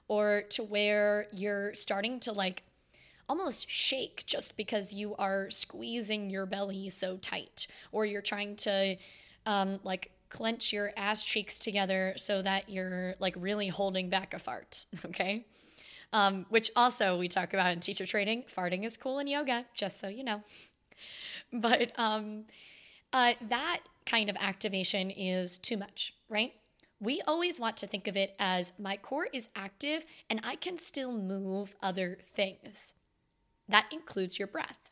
or 0.08 0.44
to 0.52 0.64
where 0.64 1.28
you're 1.32 1.74
starting 1.74 2.20
to 2.22 2.32
like 2.32 2.64
almost 3.28 3.70
shake 3.70 4.24
just 4.28 4.56
because 4.56 4.94
you 4.94 5.16
are 5.16 5.50
squeezing 5.50 6.30
your 6.30 6.46
belly 6.46 6.90
so 6.92 7.18
tight 7.18 7.66
or 7.92 8.06
you're 8.06 8.22
trying 8.22 8.56
to 8.56 8.96
um, 9.48 9.80
like 9.84 10.12
clench 10.30 10.72
your 10.72 10.92
ass 10.96 11.24
cheeks 11.24 11.58
together 11.58 12.14
so 12.16 12.42
that 12.42 12.70
you're 12.70 13.16
like 13.20 13.36
really 13.38 13.70
holding 13.70 14.10
back 14.10 14.34
a 14.36 14.40
fart 14.40 14.86
okay? 15.06 15.46
Um, 16.12 16.46
which 16.50 16.70
also 16.76 17.18
we 17.18 17.28
talk 17.28 17.56
about 17.56 17.74
in 17.74 17.80
teacher 17.80 18.06
training 18.06 18.44
farting 18.56 18.86
is 18.86 18.98
cool 18.98 19.18
in 19.18 19.26
yoga 19.26 19.66
just 19.74 20.00
so 20.00 20.08
you 20.08 20.24
know. 20.24 20.44
But 21.52 21.92
um, 21.98 22.46
uh, 23.12 23.34
that 23.50 23.80
kind 24.06 24.30
of 24.30 24.38
activation 24.40 25.10
is 25.10 25.58
too 25.58 25.78
much 25.78 26.14
right 26.30 26.54
we 27.04 27.20
always 27.28 27.60
want 27.60 27.76
to 27.78 27.88
think 27.88 28.08
of 28.08 28.16
it 28.16 28.34
as 28.40 28.72
my 28.80 28.96
core 28.96 29.28
is 29.34 29.50
active 29.58 30.06
and 30.30 30.40
I 30.42 30.56
can 30.56 30.78
still 30.78 31.12
move 31.12 31.76
other 31.82 32.18
things. 32.34 32.94
That 33.68 33.88
includes 33.92 34.40
your 34.40 34.48
breath. 34.48 34.90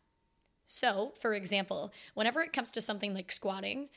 So, 0.68 1.14
for 1.22 1.34
example, 1.34 1.94
whenever 2.14 2.42
it 2.42 2.52
comes 2.52 2.70
to 2.74 2.82
something 2.82 3.14
like 3.14 3.32
squatting, 3.32 3.88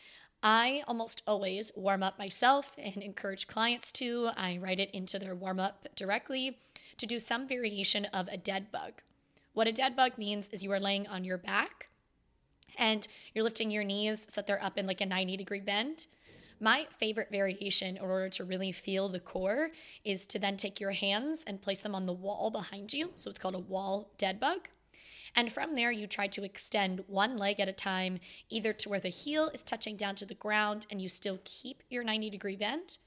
I 0.45 0.85
almost 0.87 1.23
always 1.27 1.73
warm 1.75 2.05
up 2.05 2.17
myself 2.17 2.77
and 2.79 2.99
encourage 2.99 3.49
clients 3.49 3.91
to. 3.93 4.31
I 4.37 4.59
write 4.59 4.79
it 4.79 4.93
into 4.93 5.19
their 5.19 5.35
warm 5.35 5.59
up 5.59 5.89
directly 5.97 6.59
to 6.99 7.07
do 7.07 7.19
some 7.19 7.49
variation 7.49 8.05
of 8.07 8.29
a 8.29 8.37
dead 8.37 8.71
bug. 8.71 9.03
What 9.55 9.67
a 9.67 9.73
dead 9.73 9.97
bug 9.97 10.19
means 10.19 10.49
is 10.51 10.63
you 10.63 10.71
are 10.71 10.79
laying 10.79 11.09
on 11.09 11.25
your 11.25 11.39
back 11.39 11.89
and 12.79 13.07
you're 13.35 13.45
lifting 13.45 13.71
your 13.71 13.85
knees 13.85 14.27
so 14.29 14.41
that 14.41 14.47
they're 14.47 14.63
up 14.63 14.79
in 14.79 14.87
like 14.87 15.01
a 15.01 15.07
90 15.07 15.37
degree 15.37 15.61
bend. 15.61 16.07
My 16.61 16.87
favorite 16.99 17.29
variation 17.31 17.97
in 17.97 18.03
order 18.03 18.29
to 18.31 18.45
really 18.45 18.73
feel 18.73 19.09
the 19.09 19.21
core 19.21 19.71
is 20.05 20.27
to 20.29 20.39
then 20.39 20.57
take 20.57 20.81
your 20.81 20.93
hands 20.93 21.45
and 21.47 21.61
place 21.61 21.83
them 21.83 21.95
on 21.95 22.07
the 22.07 22.13
wall 22.13 22.51
behind 22.51 22.93
you. 22.93 23.11
So 23.17 23.29
it's 23.29 23.39
called 23.39 23.55
a 23.55 23.59
wall 23.59 24.11
dead 24.19 24.39
bug. 24.39 24.69
And 25.37 25.53
from 25.53 25.75
there, 25.75 25.91
you 25.91 26.07
try 26.07 26.29
to 26.29 26.45
extend 26.45 27.05
one 27.09 27.37
leg 27.37 27.59
at 27.59 27.69
a 27.69 27.73
time, 27.73 28.21
either 28.49 28.73
to 28.73 28.89
where 28.89 29.01
the 29.01 29.09
heel 29.09 29.51
is 29.53 29.63
touching 29.63 29.97
down 29.97 30.15
to 30.17 30.27
the 30.27 30.35
ground 30.35 30.87
and 30.91 31.01
you 31.01 31.09
still 31.09 31.41
keep 31.45 31.83
your 31.91 32.05
90 32.05 32.31
degree 32.31 32.57
bend, 32.57 32.99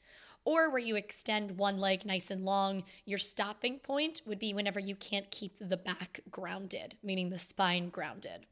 or 0.44 0.70
where 0.70 0.80
you 0.80 0.96
extend 0.96 1.58
one 1.58 1.78
leg 1.78 2.06
nice 2.06 2.30
and 2.30 2.44
long. 2.44 2.84
Your 3.06 3.20
stopping 3.20 3.80
point 3.80 4.22
would 4.26 4.40
be 4.40 4.54
whenever 4.54 4.80
you 4.80 4.96
can't 4.96 5.32
keep 5.32 5.56
the 5.60 5.78
back 5.78 6.20
grounded, 6.30 6.96
meaning 7.02 7.30
the 7.30 7.38
spine 7.38 7.90
grounded. 7.90 8.46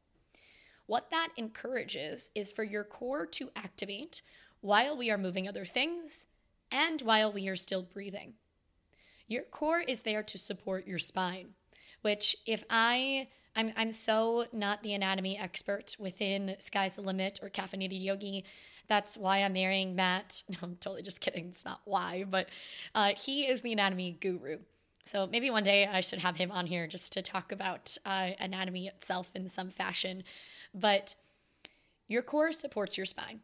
What 0.88 1.10
that 1.10 1.30
encourages 1.36 2.30
is 2.36 2.52
for 2.52 2.64
your 2.64 2.84
core 2.84 3.26
to 3.28 3.50
activate 3.56 4.22
while 4.62 4.98
we 4.98 5.10
are 5.10 5.18
moving 5.18 5.48
other 5.48 5.66
things 5.66 6.28
and 6.72 7.02
while 7.02 7.32
we 7.32 7.48
are 7.48 7.56
still 7.56 7.82
breathing. 7.82 8.34
Your 9.28 9.44
core 9.44 9.80
is 9.80 10.02
there 10.02 10.24
to 10.24 10.38
support 10.38 10.88
your 10.88 11.00
spine, 11.00 11.50
which 12.02 12.36
if 12.46 12.64
I 12.70 13.28
I'm 13.56 13.72
I'm 13.76 13.92
so 13.92 14.46
not 14.52 14.84
the 14.84 14.94
anatomy 14.94 15.38
expert 15.38 15.96
within 15.98 16.56
Sky's 16.60 16.96
the 16.96 17.02
Limit 17.02 17.40
or 17.42 17.50
Caffeinated 17.50 18.04
Yogi. 18.04 18.46
That's 18.88 19.18
why 19.18 19.40
I'm 19.40 19.54
marrying 19.54 19.96
Matt. 19.96 20.44
No, 20.50 20.58
I'm 20.62 20.76
totally 20.76 21.02
just 21.02 21.22
kidding. 21.22 21.48
It's 21.48 21.66
not 21.66 21.82
why, 21.86 22.26
but 22.30 22.50
uh, 22.94 23.14
he 23.18 23.48
is 23.48 23.62
the 23.62 23.74
anatomy 23.74 24.18
guru. 24.20 24.60
So 25.06 25.28
maybe 25.28 25.52
one 25.52 25.64
day 25.64 25.86
I 25.86 26.02
should 26.02 26.20
have 26.20 26.36
him 26.36 26.52
on 26.52 26.66
here 26.66 26.88
just 26.88 27.14
to 27.14 27.22
talk 27.22 27.52
about 27.52 27.96
uh, 28.06 28.32
anatomy 28.40 28.88
itself 28.88 29.30
in 29.36 29.48
some 29.48 29.70
fashion. 29.70 30.24
But 30.76 31.16
your 32.08 32.22
core 32.22 32.52
supports 32.52 32.98
your 32.98 33.06
spine. 33.06 33.40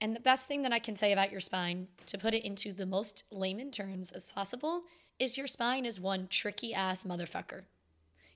And 0.00 0.16
the 0.16 0.20
best 0.20 0.48
thing 0.48 0.62
that 0.62 0.72
I 0.72 0.80
can 0.80 0.96
say 0.96 1.12
about 1.12 1.30
your 1.30 1.40
spine, 1.40 1.86
to 2.06 2.18
put 2.18 2.34
it 2.34 2.44
into 2.44 2.72
the 2.72 2.86
most 2.86 3.22
layman 3.30 3.70
terms 3.70 4.10
as 4.10 4.30
possible, 4.30 4.82
is 5.20 5.38
your 5.38 5.46
spine 5.46 5.86
is 5.86 6.00
one 6.00 6.26
tricky 6.28 6.74
ass 6.74 7.04
motherfucker. 7.04 7.62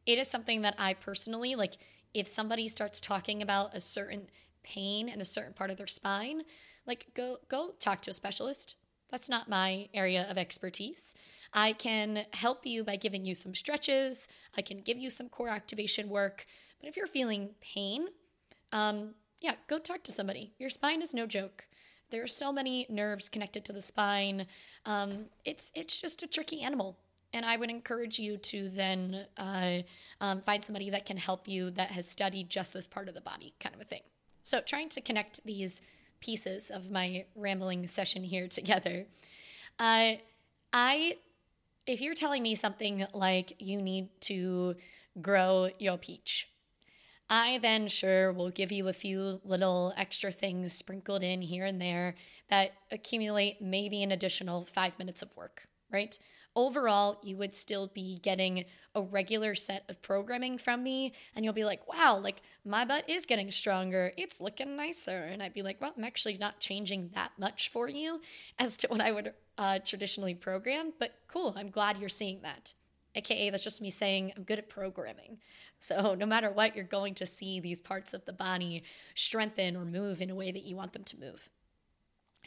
It 0.04 0.18
is 0.18 0.28
something 0.28 0.62
that 0.62 0.76
I 0.78 0.94
personally, 0.94 1.56
like, 1.56 1.78
if 2.14 2.28
somebody 2.28 2.68
starts 2.68 3.00
talking 3.00 3.42
about 3.42 3.74
a 3.74 3.80
certain 3.80 4.28
pain 4.62 5.08
in 5.08 5.20
a 5.20 5.24
certain 5.24 5.54
part 5.54 5.70
of 5.70 5.78
their 5.78 5.88
spine, 5.88 6.42
like, 6.86 7.06
go, 7.14 7.38
go 7.48 7.72
talk 7.80 8.02
to 8.02 8.10
a 8.10 8.14
specialist. 8.14 8.76
That's 9.10 9.28
not 9.28 9.48
my 9.48 9.88
area 9.92 10.26
of 10.30 10.38
expertise. 10.38 11.14
I 11.52 11.72
can 11.72 12.26
help 12.32 12.66
you 12.66 12.84
by 12.84 12.96
giving 12.96 13.24
you 13.24 13.34
some 13.34 13.54
stretches. 13.54 14.28
I 14.56 14.62
can 14.62 14.82
give 14.82 14.98
you 14.98 15.10
some 15.10 15.28
core 15.28 15.48
activation 15.48 16.08
work. 16.08 16.46
But 16.80 16.88
if 16.88 16.96
you're 16.96 17.06
feeling 17.06 17.50
pain, 17.60 18.08
um, 18.72 19.14
yeah, 19.40 19.54
go 19.68 19.78
talk 19.78 20.02
to 20.04 20.12
somebody. 20.12 20.52
Your 20.58 20.70
spine 20.70 21.02
is 21.02 21.14
no 21.14 21.26
joke. 21.26 21.66
There 22.10 22.22
are 22.22 22.28
so 22.28 22.52
many 22.52 22.86
nerves 22.88 23.28
connected 23.28 23.64
to 23.66 23.72
the 23.72 23.82
spine. 23.82 24.46
Um, 24.84 25.26
it's 25.44 25.72
it's 25.74 26.00
just 26.00 26.22
a 26.22 26.26
tricky 26.26 26.62
animal, 26.62 26.96
and 27.32 27.44
I 27.44 27.56
would 27.56 27.70
encourage 27.70 28.18
you 28.18 28.36
to 28.38 28.68
then 28.68 29.26
uh, 29.36 29.78
um, 30.20 30.40
find 30.40 30.64
somebody 30.64 30.90
that 30.90 31.04
can 31.04 31.16
help 31.16 31.48
you 31.48 31.70
that 31.72 31.90
has 31.90 32.08
studied 32.08 32.48
just 32.48 32.72
this 32.72 32.86
part 32.86 33.08
of 33.08 33.14
the 33.14 33.20
body, 33.20 33.54
kind 33.60 33.74
of 33.74 33.80
a 33.80 33.84
thing. 33.84 34.02
So, 34.42 34.60
trying 34.60 34.88
to 34.90 35.00
connect 35.00 35.44
these 35.44 35.80
pieces 36.20 36.70
of 36.70 36.90
my 36.90 37.26
rambling 37.34 37.86
session 37.88 38.22
here 38.22 38.48
together, 38.48 39.06
uh, 39.78 40.14
I, 40.72 41.16
if 41.86 42.00
you're 42.00 42.14
telling 42.14 42.42
me 42.42 42.54
something 42.54 43.06
like 43.12 43.54
you 43.58 43.82
need 43.82 44.08
to 44.22 44.76
grow 45.20 45.70
your 45.78 45.98
peach 45.98 46.48
I 47.28 47.58
then 47.58 47.88
sure 47.88 48.32
will 48.32 48.50
give 48.50 48.70
you 48.70 48.88
a 48.88 48.92
few 48.92 49.40
little 49.44 49.92
extra 49.96 50.30
things 50.30 50.72
sprinkled 50.72 51.22
in 51.22 51.42
here 51.42 51.64
and 51.64 51.80
there 51.80 52.14
that 52.50 52.72
accumulate 52.92 53.60
maybe 53.60 54.02
an 54.02 54.12
additional 54.12 54.64
five 54.64 54.98
minutes 54.98 55.22
of 55.22 55.36
work, 55.36 55.66
right? 55.90 56.16
Overall, 56.54 57.18
you 57.22 57.36
would 57.36 57.54
still 57.54 57.88
be 57.88 58.18
getting 58.20 58.64
a 58.94 59.02
regular 59.02 59.54
set 59.54 59.84
of 59.90 60.00
programming 60.00 60.56
from 60.56 60.82
me, 60.82 61.12
and 61.34 61.44
you'll 61.44 61.52
be 61.52 61.66
like, 61.66 61.86
wow, 61.92 62.16
like 62.16 62.40
my 62.64 62.84
butt 62.84 63.10
is 63.10 63.26
getting 63.26 63.50
stronger. 63.50 64.12
It's 64.16 64.40
looking 64.40 64.74
nicer. 64.74 65.28
And 65.30 65.42
I'd 65.42 65.52
be 65.52 65.62
like, 65.62 65.80
well, 65.82 65.92
I'm 65.96 66.04
actually 66.04 66.38
not 66.38 66.60
changing 66.60 67.10
that 67.14 67.32
much 67.38 67.68
for 67.68 67.88
you 67.88 68.22
as 68.58 68.76
to 68.78 68.88
what 68.88 69.02
I 69.02 69.12
would 69.12 69.34
uh, 69.58 69.80
traditionally 69.80 70.34
program, 70.34 70.92
but 70.98 71.12
cool. 71.28 71.52
I'm 71.56 71.70
glad 71.70 71.98
you're 71.98 72.08
seeing 72.08 72.40
that. 72.42 72.72
AKA, 73.16 73.50
that's 73.50 73.64
just 73.64 73.80
me 73.80 73.90
saying 73.90 74.32
I'm 74.36 74.44
good 74.44 74.58
at 74.58 74.68
programming. 74.68 75.38
So, 75.80 76.14
no 76.14 76.26
matter 76.26 76.50
what, 76.50 76.76
you're 76.76 76.84
going 76.84 77.14
to 77.14 77.26
see 77.26 77.60
these 77.60 77.80
parts 77.80 78.14
of 78.14 78.24
the 78.24 78.32
body 78.32 78.84
strengthen 79.14 79.76
or 79.76 79.84
move 79.84 80.20
in 80.20 80.30
a 80.30 80.34
way 80.34 80.52
that 80.52 80.64
you 80.64 80.76
want 80.76 80.92
them 80.92 81.04
to 81.04 81.18
move. 81.18 81.48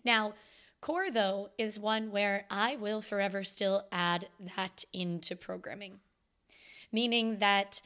Now, 0.06 0.34
core, 0.80 1.12
though, 1.12 1.50
is 1.58 1.80
one 1.80 2.12
where 2.12 2.46
I 2.50 2.76
will 2.76 3.02
forever 3.02 3.44
still 3.44 3.88
add 3.92 4.30
that 4.56 4.86
into 4.94 5.36
programming, 5.36 6.00
meaning 6.92 7.40
that 7.40 7.82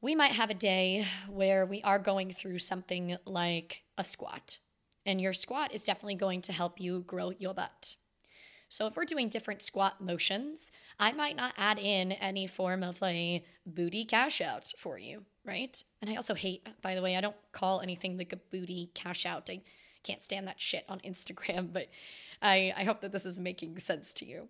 we 0.00 0.14
might 0.14 0.32
have 0.32 0.50
a 0.50 0.54
day 0.54 1.06
where 1.28 1.64
we 1.64 1.82
are 1.82 1.98
going 1.98 2.32
through 2.32 2.58
something 2.58 3.16
like 3.24 3.82
a 3.96 4.04
squat, 4.04 4.58
and 5.06 5.20
your 5.20 5.32
squat 5.32 5.74
is 5.74 5.82
definitely 5.82 6.14
going 6.14 6.42
to 6.42 6.52
help 6.52 6.80
you 6.80 7.00
grow 7.00 7.32
your 7.38 7.54
butt. 7.54 7.96
So 8.70 8.86
if 8.86 8.96
we're 8.96 9.04
doing 9.04 9.28
different 9.28 9.62
squat 9.62 10.00
motions, 10.00 10.70
I 10.98 11.10
might 11.10 11.36
not 11.36 11.54
add 11.58 11.80
in 11.80 12.12
any 12.12 12.46
form 12.46 12.84
of 12.84 13.02
a 13.02 13.44
booty 13.66 14.04
cash 14.04 14.40
out 14.40 14.72
for 14.78 14.96
you, 14.96 15.24
right? 15.44 15.82
And 16.00 16.08
I 16.08 16.14
also 16.14 16.34
hate, 16.34 16.66
by 16.80 16.94
the 16.94 17.02
way, 17.02 17.16
I 17.16 17.20
don't 17.20 17.36
call 17.50 17.80
anything 17.80 18.16
like 18.16 18.32
a 18.32 18.36
booty 18.36 18.92
cash 18.94 19.26
out. 19.26 19.50
I 19.50 19.62
can't 20.04 20.22
stand 20.22 20.46
that 20.46 20.60
shit 20.60 20.84
on 20.88 21.00
Instagram, 21.00 21.70
but 21.72 21.88
I, 22.40 22.72
I 22.76 22.84
hope 22.84 23.00
that 23.00 23.10
this 23.10 23.26
is 23.26 23.40
making 23.40 23.80
sense 23.80 24.14
to 24.14 24.24
you. 24.24 24.48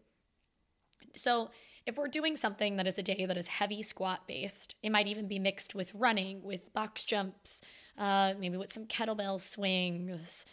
So 1.17 1.51
if 1.87 1.97
we're 1.97 2.09
doing 2.09 2.37
something 2.37 2.77
that 2.77 2.87
is 2.87 2.99
a 2.99 3.03
day 3.03 3.25
that 3.25 3.39
is 3.39 3.49
heavy 3.49 3.83
squat 3.83 4.29
based, 4.29 4.75
it 4.83 4.91
might 4.91 5.07
even 5.07 5.29
be 5.29 5.39
mixed 5.39 5.75
with 5.75 5.95
running, 5.95 6.43
with 6.43 6.75
box 6.75 7.07
jumps, 7.07 7.63
uh, 7.97 8.35
maybe 8.39 8.59
with 8.59 8.71
some 8.71 8.85
kettlebell 8.85 9.41
swings, 9.41 10.45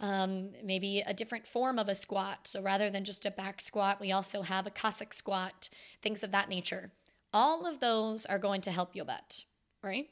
um, 0.00 0.50
maybe 0.62 1.02
a 1.06 1.14
different 1.14 1.46
form 1.46 1.78
of 1.78 1.88
a 1.88 1.94
squat. 1.94 2.46
So 2.46 2.62
rather 2.62 2.90
than 2.90 3.04
just 3.04 3.26
a 3.26 3.30
back 3.30 3.60
squat, 3.60 4.00
we 4.00 4.12
also 4.12 4.42
have 4.42 4.66
a 4.66 4.70
Cossack 4.70 5.14
squat, 5.14 5.68
things 6.02 6.22
of 6.22 6.30
that 6.32 6.48
nature. 6.48 6.90
All 7.32 7.66
of 7.66 7.80
those 7.80 8.26
are 8.26 8.38
going 8.38 8.60
to 8.62 8.70
help 8.70 8.94
your 8.94 9.04
butt, 9.04 9.44
right? 9.82 10.08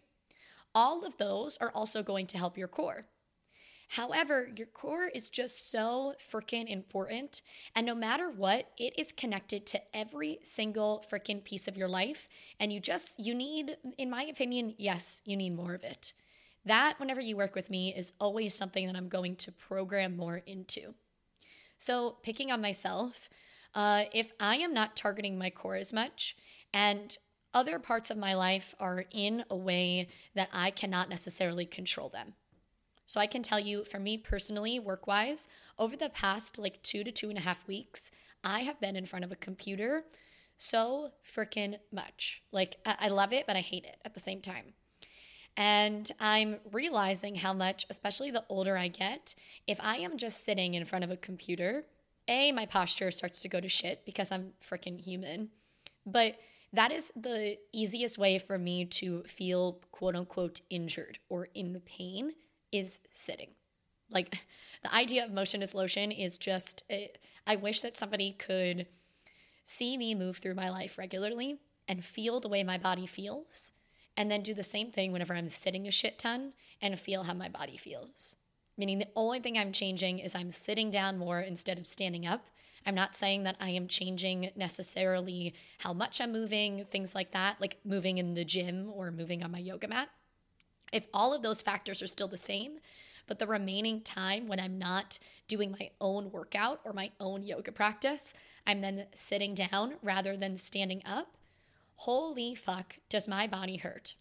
All 0.74 1.04
of 1.04 1.18
those 1.18 1.56
are 1.58 1.70
also 1.74 2.02
going 2.02 2.26
to 2.28 2.38
help 2.38 2.56
your 2.56 2.68
core. 2.68 3.06
However, 3.92 4.48
your 4.56 4.68
core 4.68 5.10
is 5.14 5.28
just 5.28 5.70
so 5.70 6.14
freaking 6.32 6.66
important. 6.66 7.42
And 7.76 7.84
no 7.84 7.94
matter 7.94 8.30
what, 8.30 8.70
it 8.78 8.98
is 8.98 9.12
connected 9.12 9.66
to 9.66 9.82
every 9.94 10.38
single 10.42 11.04
freaking 11.12 11.44
piece 11.44 11.68
of 11.68 11.76
your 11.76 11.88
life. 11.88 12.26
And 12.58 12.72
you 12.72 12.80
just, 12.80 13.20
you 13.20 13.34
need, 13.34 13.76
in 13.98 14.08
my 14.08 14.22
opinion, 14.22 14.74
yes, 14.78 15.20
you 15.26 15.36
need 15.36 15.54
more 15.54 15.74
of 15.74 15.84
it. 15.84 16.14
That, 16.64 17.00
whenever 17.00 17.20
you 17.20 17.36
work 17.36 17.54
with 17.54 17.70
me, 17.70 17.94
is 17.94 18.12
always 18.20 18.54
something 18.54 18.86
that 18.86 18.96
I'm 18.96 19.08
going 19.08 19.36
to 19.36 19.52
program 19.52 20.16
more 20.16 20.42
into. 20.46 20.94
So, 21.78 22.16
picking 22.22 22.52
on 22.52 22.60
myself, 22.60 23.28
uh, 23.74 24.04
if 24.12 24.32
I 24.38 24.56
am 24.56 24.72
not 24.72 24.96
targeting 24.96 25.38
my 25.38 25.50
core 25.50 25.76
as 25.76 25.92
much, 25.92 26.36
and 26.72 27.16
other 27.54 27.78
parts 27.78 28.10
of 28.10 28.16
my 28.16 28.34
life 28.34 28.74
are 28.80 29.04
in 29.10 29.44
a 29.50 29.56
way 29.56 30.08
that 30.34 30.48
I 30.52 30.70
cannot 30.70 31.08
necessarily 31.08 31.66
control 31.66 32.08
them. 32.08 32.34
So 33.04 33.20
I 33.20 33.26
can 33.26 33.42
tell 33.42 33.60
you, 33.60 33.84
for 33.84 33.98
me 33.98 34.16
personally, 34.16 34.78
work 34.78 35.06
wise, 35.06 35.48
over 35.78 35.96
the 35.96 36.08
past 36.08 36.58
like 36.58 36.82
two 36.82 37.04
to 37.04 37.12
two 37.12 37.28
and 37.28 37.36
a 37.36 37.42
half 37.42 37.66
weeks, 37.66 38.10
I 38.42 38.60
have 38.60 38.80
been 38.80 38.96
in 38.96 39.06
front 39.06 39.24
of 39.24 39.32
a 39.32 39.36
computer 39.36 40.04
so 40.56 41.10
freaking 41.36 41.76
much. 41.92 42.42
Like, 42.52 42.76
I 42.86 43.08
love 43.08 43.32
it, 43.32 43.46
but 43.46 43.56
I 43.56 43.60
hate 43.60 43.84
it 43.84 43.96
at 44.04 44.14
the 44.14 44.20
same 44.20 44.40
time. 44.40 44.74
And 45.56 46.10
I'm 46.18 46.56
realizing 46.70 47.36
how 47.36 47.52
much, 47.52 47.84
especially 47.90 48.30
the 48.30 48.44
older 48.48 48.76
I 48.76 48.88
get, 48.88 49.34
if 49.66 49.78
I 49.80 49.98
am 49.98 50.16
just 50.16 50.44
sitting 50.44 50.74
in 50.74 50.84
front 50.84 51.04
of 51.04 51.10
a 51.10 51.16
computer, 51.16 51.84
A, 52.26 52.52
my 52.52 52.66
posture 52.66 53.10
starts 53.10 53.40
to 53.42 53.48
go 53.48 53.60
to 53.60 53.68
shit 53.68 54.04
because 54.06 54.32
I'm 54.32 54.52
freaking 54.66 55.00
human. 55.00 55.50
But 56.06 56.36
that 56.72 56.90
is 56.90 57.12
the 57.14 57.58
easiest 57.72 58.16
way 58.16 58.38
for 58.38 58.56
me 58.58 58.86
to 58.86 59.22
feel 59.24 59.78
quote 59.90 60.16
unquote 60.16 60.62
injured 60.70 61.18
or 61.28 61.48
in 61.54 61.80
pain 61.84 62.32
is 62.70 63.00
sitting. 63.12 63.50
Like 64.10 64.38
the 64.82 64.94
idea 64.94 65.24
of 65.24 65.32
motion 65.32 65.60
is 65.60 65.74
lotion 65.74 66.10
is 66.10 66.38
just, 66.38 66.82
it, 66.88 67.18
I 67.46 67.56
wish 67.56 67.82
that 67.82 67.96
somebody 67.96 68.32
could 68.32 68.86
see 69.64 69.98
me 69.98 70.14
move 70.14 70.38
through 70.38 70.54
my 70.54 70.70
life 70.70 70.96
regularly 70.96 71.58
and 71.86 72.04
feel 72.04 72.40
the 72.40 72.48
way 72.48 72.64
my 72.64 72.78
body 72.78 73.06
feels 73.06 73.72
and 74.16 74.30
then 74.30 74.42
do 74.42 74.54
the 74.54 74.62
same 74.62 74.90
thing 74.90 75.12
whenever 75.12 75.34
I'm 75.34 75.48
sitting 75.48 75.86
a 75.86 75.90
shit 75.90 76.18
ton 76.18 76.52
and 76.80 76.98
feel 76.98 77.24
how 77.24 77.34
my 77.34 77.48
body 77.48 77.76
feels. 77.76 78.36
Meaning 78.76 78.98
the 78.98 79.08
only 79.16 79.40
thing 79.40 79.58
I'm 79.58 79.72
changing 79.72 80.18
is 80.18 80.34
I'm 80.34 80.50
sitting 80.50 80.90
down 80.90 81.18
more 81.18 81.40
instead 81.40 81.78
of 81.78 81.86
standing 81.86 82.26
up. 82.26 82.46
I'm 82.84 82.94
not 82.94 83.14
saying 83.14 83.44
that 83.44 83.56
I 83.60 83.70
am 83.70 83.86
changing 83.86 84.50
necessarily 84.56 85.54
how 85.78 85.92
much 85.92 86.20
I'm 86.20 86.32
moving, 86.32 86.84
things 86.90 87.14
like 87.14 87.32
that, 87.32 87.60
like 87.60 87.78
moving 87.84 88.18
in 88.18 88.34
the 88.34 88.44
gym 88.44 88.90
or 88.92 89.10
moving 89.10 89.42
on 89.42 89.52
my 89.52 89.58
yoga 89.58 89.88
mat. 89.88 90.08
If 90.92 91.06
all 91.14 91.32
of 91.32 91.42
those 91.42 91.62
factors 91.62 92.02
are 92.02 92.08
still 92.08 92.28
the 92.28 92.36
same, 92.36 92.78
but 93.26 93.38
the 93.38 93.46
remaining 93.46 94.00
time 94.00 94.48
when 94.48 94.58
I'm 94.58 94.78
not 94.78 95.18
doing 95.48 95.70
my 95.70 95.90
own 96.00 96.30
workout 96.30 96.80
or 96.84 96.92
my 96.92 97.10
own 97.20 97.42
yoga 97.42 97.72
practice, 97.72 98.34
I'm 98.66 98.80
then 98.80 99.06
sitting 99.14 99.54
down 99.54 99.94
rather 100.02 100.36
than 100.36 100.56
standing 100.56 101.02
up, 101.06 101.36
holy 102.02 102.52
fuck, 102.52 102.96
does 103.08 103.28
my 103.28 103.46
body 103.46 103.76
hurt. 103.76 104.16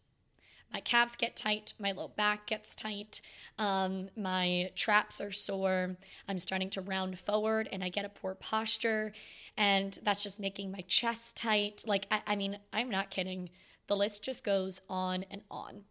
My 0.72 0.82
calves 0.82 1.16
get 1.16 1.36
tight, 1.36 1.74
my 1.80 1.92
low 1.92 2.10
back 2.10 2.46
gets 2.46 2.76
tight, 2.76 3.22
um, 3.58 4.10
my 4.16 4.70
traps 4.76 5.20
are 5.20 5.32
sore, 5.32 5.98
I'm 6.28 6.38
starting 6.38 6.70
to 6.72 6.82
round 6.82 7.18
forward 7.18 7.68
and 7.72 7.84
I 7.84 7.90
get 7.90 8.06
a 8.06 8.10
poor 8.10 8.36
posture, 8.36 9.14
and 9.58 9.98
that's 10.04 10.22
just 10.22 10.40
making 10.40 10.72
my 10.72 10.82
chest 10.88 11.36
tight. 11.36 11.84
Like, 11.88 12.06
I, 12.12 12.22
I 12.28 12.36
mean, 12.36 12.60
I'm 12.72 12.92
not 12.92 13.10
kidding. 13.10 13.50
The 13.88 13.98
list 13.98 14.24
just 14.24 14.44
goes 14.44 14.80
on 14.88 15.26
and 15.32 15.42
on, 15.50 15.86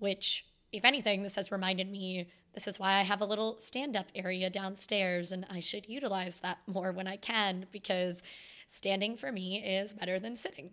which, 0.00 0.46
if 0.72 0.84
anything, 0.84 1.22
this 1.22 1.36
has 1.36 1.52
reminded 1.52 1.88
me 1.88 2.28
this 2.54 2.66
is 2.66 2.80
why 2.80 2.94
I 2.94 3.02
have 3.02 3.20
a 3.20 3.26
little 3.26 3.60
stand 3.60 3.96
up 3.96 4.08
area 4.16 4.50
downstairs, 4.50 5.30
and 5.30 5.46
I 5.48 5.60
should 5.60 5.88
utilize 5.88 6.36
that 6.36 6.58
more 6.66 6.90
when 6.90 7.06
I 7.06 7.16
can 7.16 7.66
because 7.70 8.20
standing 8.66 9.16
for 9.16 9.30
me 9.30 9.64
is 9.64 9.92
better 9.92 10.18
than 10.18 10.34
sitting. 10.34 10.72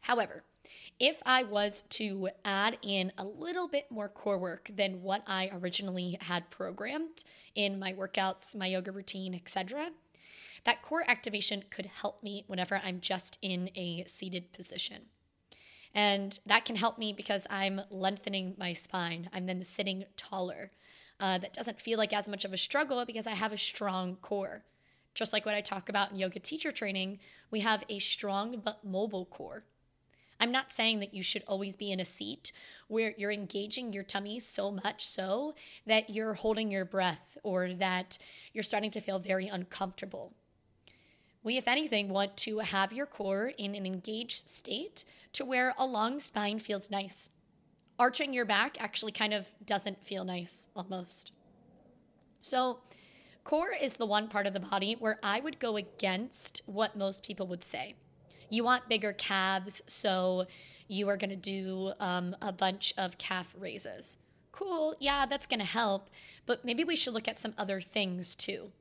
However, 0.00 0.44
if 0.98 1.22
I 1.26 1.42
was 1.42 1.82
to 1.90 2.30
add 2.44 2.78
in 2.82 3.12
a 3.18 3.24
little 3.24 3.68
bit 3.68 3.90
more 3.90 4.08
core 4.08 4.38
work 4.38 4.70
than 4.74 5.02
what 5.02 5.22
I 5.26 5.50
originally 5.52 6.16
had 6.20 6.50
programmed 6.50 7.24
in 7.54 7.78
my 7.78 7.92
workouts, 7.92 8.56
my 8.56 8.66
yoga 8.66 8.92
routine, 8.92 9.34
etc., 9.34 9.90
that 10.64 10.82
core 10.82 11.04
activation 11.06 11.64
could 11.70 11.86
help 11.86 12.22
me 12.22 12.44
whenever 12.46 12.80
I'm 12.82 13.00
just 13.00 13.38
in 13.42 13.70
a 13.76 14.04
seated 14.06 14.52
position. 14.52 15.02
And 15.94 16.38
that 16.44 16.64
can 16.64 16.76
help 16.76 16.98
me 16.98 17.12
because 17.12 17.46
I'm 17.48 17.80
lengthening 17.90 18.54
my 18.58 18.72
spine. 18.72 19.30
I'm 19.32 19.46
then 19.46 19.62
sitting 19.62 20.04
taller. 20.16 20.72
Uh, 21.18 21.38
that 21.38 21.54
doesn't 21.54 21.80
feel 21.80 21.98
like 21.98 22.12
as 22.12 22.28
much 22.28 22.44
of 22.44 22.52
a 22.52 22.58
struggle 22.58 23.04
because 23.06 23.26
I 23.26 23.32
have 23.32 23.52
a 23.52 23.58
strong 23.58 24.16
core. 24.16 24.64
Just 25.14 25.32
like 25.32 25.46
what 25.46 25.54
I 25.54 25.62
talk 25.62 25.88
about 25.88 26.10
in 26.10 26.18
yoga 26.18 26.38
teacher 26.38 26.70
training, 26.70 27.20
we 27.50 27.60
have 27.60 27.84
a 27.88 27.98
strong 27.98 28.60
but 28.62 28.84
mobile 28.84 29.24
core. 29.24 29.64
I'm 30.46 30.52
not 30.52 30.72
saying 30.72 31.00
that 31.00 31.12
you 31.12 31.24
should 31.24 31.42
always 31.48 31.74
be 31.74 31.90
in 31.90 31.98
a 31.98 32.04
seat 32.04 32.52
where 32.86 33.14
you're 33.18 33.32
engaging 33.32 33.92
your 33.92 34.04
tummy 34.04 34.38
so 34.38 34.70
much 34.70 35.04
so 35.04 35.56
that 35.86 36.08
you're 36.08 36.34
holding 36.34 36.70
your 36.70 36.84
breath 36.84 37.36
or 37.42 37.74
that 37.74 38.16
you're 38.52 38.62
starting 38.62 38.92
to 38.92 39.00
feel 39.00 39.18
very 39.18 39.48
uncomfortable. 39.48 40.34
We, 41.42 41.56
if 41.56 41.66
anything, 41.66 42.10
want 42.10 42.36
to 42.36 42.60
have 42.60 42.92
your 42.92 43.06
core 43.06 43.54
in 43.58 43.74
an 43.74 43.84
engaged 43.84 44.48
state 44.48 45.04
to 45.32 45.44
where 45.44 45.74
a 45.76 45.84
long 45.84 46.20
spine 46.20 46.60
feels 46.60 46.92
nice. 46.92 47.28
Arching 47.98 48.32
your 48.32 48.44
back 48.44 48.80
actually 48.80 49.10
kind 49.10 49.34
of 49.34 49.48
doesn't 49.64 50.06
feel 50.06 50.24
nice 50.24 50.68
almost. 50.76 51.32
So, 52.40 52.78
core 53.42 53.72
is 53.72 53.96
the 53.96 54.06
one 54.06 54.28
part 54.28 54.46
of 54.46 54.52
the 54.52 54.60
body 54.60 54.94
where 54.96 55.18
I 55.24 55.40
would 55.40 55.58
go 55.58 55.76
against 55.76 56.62
what 56.66 56.96
most 56.96 57.26
people 57.26 57.48
would 57.48 57.64
say. 57.64 57.96
You 58.50 58.64
want 58.64 58.88
bigger 58.88 59.12
calves, 59.12 59.82
so 59.86 60.46
you 60.88 61.08
are 61.08 61.16
going 61.16 61.30
to 61.30 61.36
do 61.36 61.92
um, 62.00 62.36
a 62.40 62.52
bunch 62.52 62.94
of 62.96 63.18
calf 63.18 63.54
raises. 63.58 64.16
Cool, 64.52 64.94
yeah, 65.00 65.26
that's 65.26 65.46
going 65.46 65.60
to 65.60 65.66
help, 65.66 66.08
but 66.46 66.64
maybe 66.64 66.84
we 66.84 66.96
should 66.96 67.12
look 67.12 67.28
at 67.28 67.38
some 67.38 67.54
other 67.58 67.80
things 67.80 68.34
too 68.34 68.72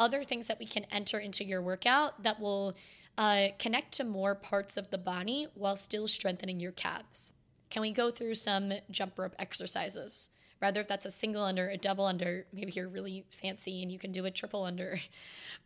other 0.00 0.24
things 0.24 0.48
that 0.48 0.58
we 0.58 0.64
can 0.64 0.86
enter 0.90 1.18
into 1.18 1.44
your 1.44 1.60
workout 1.60 2.22
that 2.22 2.40
will 2.40 2.74
uh, 3.18 3.48
connect 3.58 3.92
to 3.92 4.02
more 4.02 4.34
parts 4.34 4.76
of 4.78 4.90
the 4.90 4.98
body 4.98 5.46
while 5.54 5.76
still 5.76 6.08
strengthening 6.08 6.58
your 6.58 6.72
calves. 6.72 7.32
Can 7.68 7.82
we 7.82 7.92
go 7.92 8.10
through 8.10 8.34
some 8.34 8.72
jump 8.90 9.18
rope 9.18 9.36
exercises? 9.38 10.30
Rather, 10.60 10.80
if 10.80 10.88
that's 10.88 11.06
a 11.06 11.10
single 11.10 11.44
under, 11.44 11.68
a 11.68 11.76
double 11.76 12.06
under, 12.06 12.46
maybe 12.52 12.72
you're 12.72 12.88
really 12.88 13.24
fancy 13.30 13.82
and 13.82 13.92
you 13.92 13.98
can 13.98 14.10
do 14.10 14.24
a 14.24 14.30
triple 14.30 14.64
under. 14.64 14.98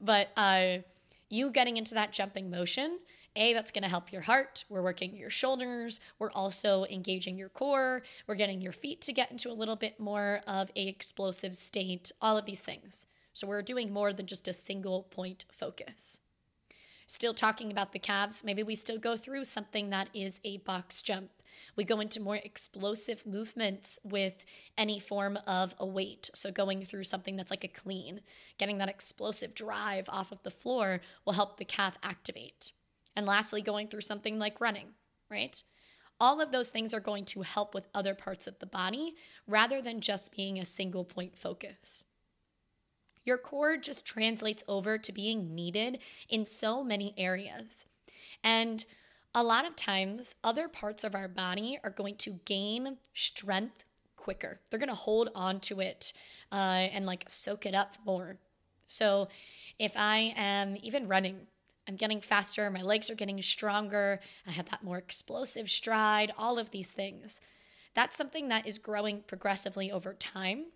But 0.00 0.30
uh, 0.37 0.78
you 1.30 1.50
getting 1.50 1.76
into 1.76 1.94
that 1.94 2.12
jumping 2.12 2.50
motion, 2.50 2.98
A, 3.37 3.53
that's 3.53 3.73
going 3.73 3.83
to 3.83 3.88
help 3.88 4.12
your 4.12 4.23
heart. 4.23 4.64
We're 4.68 4.83
working 4.83 5.16
your 5.16 5.31
shoulders. 5.31 6.01
We're 6.18 6.31
also 6.33 6.85
engaging 6.90 7.37
your 7.37 7.49
core. 7.49 8.03
We're 8.27 8.35
getting 8.37 8.61
your 8.61 8.73
feet 8.73 9.01
to 9.03 9.12
get 9.12 9.31
into 9.31 9.51
a 9.51 9.53
little 9.53 9.77
bit 9.77 9.99
more 9.99 10.40
of 10.47 10.70
a 10.77 10.87
explosive 10.87 11.57
state, 11.57 12.12
all 12.20 12.38
of 12.38 12.47
these 12.47 12.61
things. 12.61 13.07
So 13.33 13.49
we're 13.49 13.62
doing 13.62 13.92
more 13.92 14.12
than 14.12 14.27
just 14.27 14.47
a 14.47 14.53
single 14.53 15.03
point 15.03 15.44
focus. 15.51 16.20
Still 17.07 17.35
talking 17.35 17.70
about 17.70 17.92
the 17.92 17.99
calves, 17.99 18.44
maybe 18.44 18.62
we 18.62 18.75
still 18.75 18.99
go 18.99 19.16
through 19.16 19.44
something 19.44 19.90
that 19.90 20.09
is 20.14 20.40
a 20.42 20.59
box 20.59 21.03
jump. 21.03 21.31
We 21.77 21.85
go 21.85 22.01
into 22.01 22.20
more 22.20 22.37
explosive 22.37 23.27
movements 23.27 23.99
with 24.03 24.44
any 24.79 24.99
form 24.99 25.38
of 25.47 25.75
a 25.79 25.87
weight. 25.87 26.31
So, 26.35 26.51
going 26.51 26.85
through 26.85 27.05
something 27.05 27.37
that's 27.37 27.51
like 27.51 27.64
a 27.64 27.68
clean, 27.68 28.20
getting 28.59 28.79
that 28.79 28.88
explosive 28.88 29.55
drive 29.55 30.09
off 30.09 30.33
of 30.33 30.42
the 30.42 30.51
floor 30.51 31.01
will 31.25 31.35
help 31.35 31.59
the 31.59 31.64
calf 31.64 31.99
activate. 32.03 32.73
And 33.16 33.27
lastly, 33.27 33.62
going 33.62 33.88
through 33.88 34.03
something 34.03 34.38
like 34.38 34.61
running, 34.61 34.88
right? 35.31 35.62
All 36.20 36.40
of 36.40 36.53
those 36.53 36.68
things 36.68 36.94
are 36.94 37.00
going 37.00 37.24
to 37.27 37.42
help 37.42 37.74
with 37.74 37.88
other 37.94 38.14
parts 38.14 38.46
of 38.46 38.59
the 38.59 38.66
body 38.66 39.14
rather 39.46 39.83
than 39.83 40.00
just 40.00 40.35
being 40.35 40.59
a 40.59 40.64
single 40.64 41.05
point 41.05 41.37
focus. 41.37 42.05
Your 43.24 43.38
core 43.38 43.77
just 43.77 44.05
translates 44.05 44.62
over 44.68 44.98
to 44.98 45.12
being 45.12 45.55
needed 45.55 45.98
in 46.29 46.46
so 46.46 46.85
many 46.85 47.14
areas. 47.16 47.87
And 48.42 48.85
a 49.35 49.42
lot 49.42 49.66
of 49.66 49.74
times, 49.74 50.37
other 50.44 50.68
parts 50.68 51.03
of 51.03 51.14
our 51.14 51.27
body 51.27 51.79
are 51.83 51.90
going 51.90 52.16
to 52.16 52.38
gain 52.44 52.98
strength 53.14 53.83
quicker. 54.16 54.61
They're 54.70 54.79
going 54.79 54.88
to 54.88 54.94
hold 54.94 55.31
on 55.35 55.61
to 55.61 55.81
it 55.81 56.12
uh, 56.53 56.88
and 56.92 57.05
like 57.07 57.24
soak 57.29 57.66
it 57.66 57.74
up 57.74 57.96
more. 58.07 58.37
So, 58.87 59.29
if 59.79 59.92
I 59.96 60.35
am 60.37 60.77
even 60.83 61.09
running, 61.09 61.46
I'm 61.87 61.97
getting 61.97 62.20
faster, 62.20 62.70
my 62.70 62.83
legs 62.83 63.11
are 63.11 63.14
getting 63.14 63.40
stronger, 63.42 64.20
I 64.47 64.53
have 64.53 64.70
that 64.70 64.83
more 64.83 64.99
explosive 64.99 65.70
stride, 65.70 66.33
all 66.38 66.59
of 66.59 66.70
these 66.70 66.90
things. 66.90 67.40
That's 67.94 68.16
something 68.16 68.49
that 68.49 68.66
is 68.66 68.79
growing 68.79 69.23
progressively 69.27 69.92
over 69.92 70.14
time. 70.14 70.66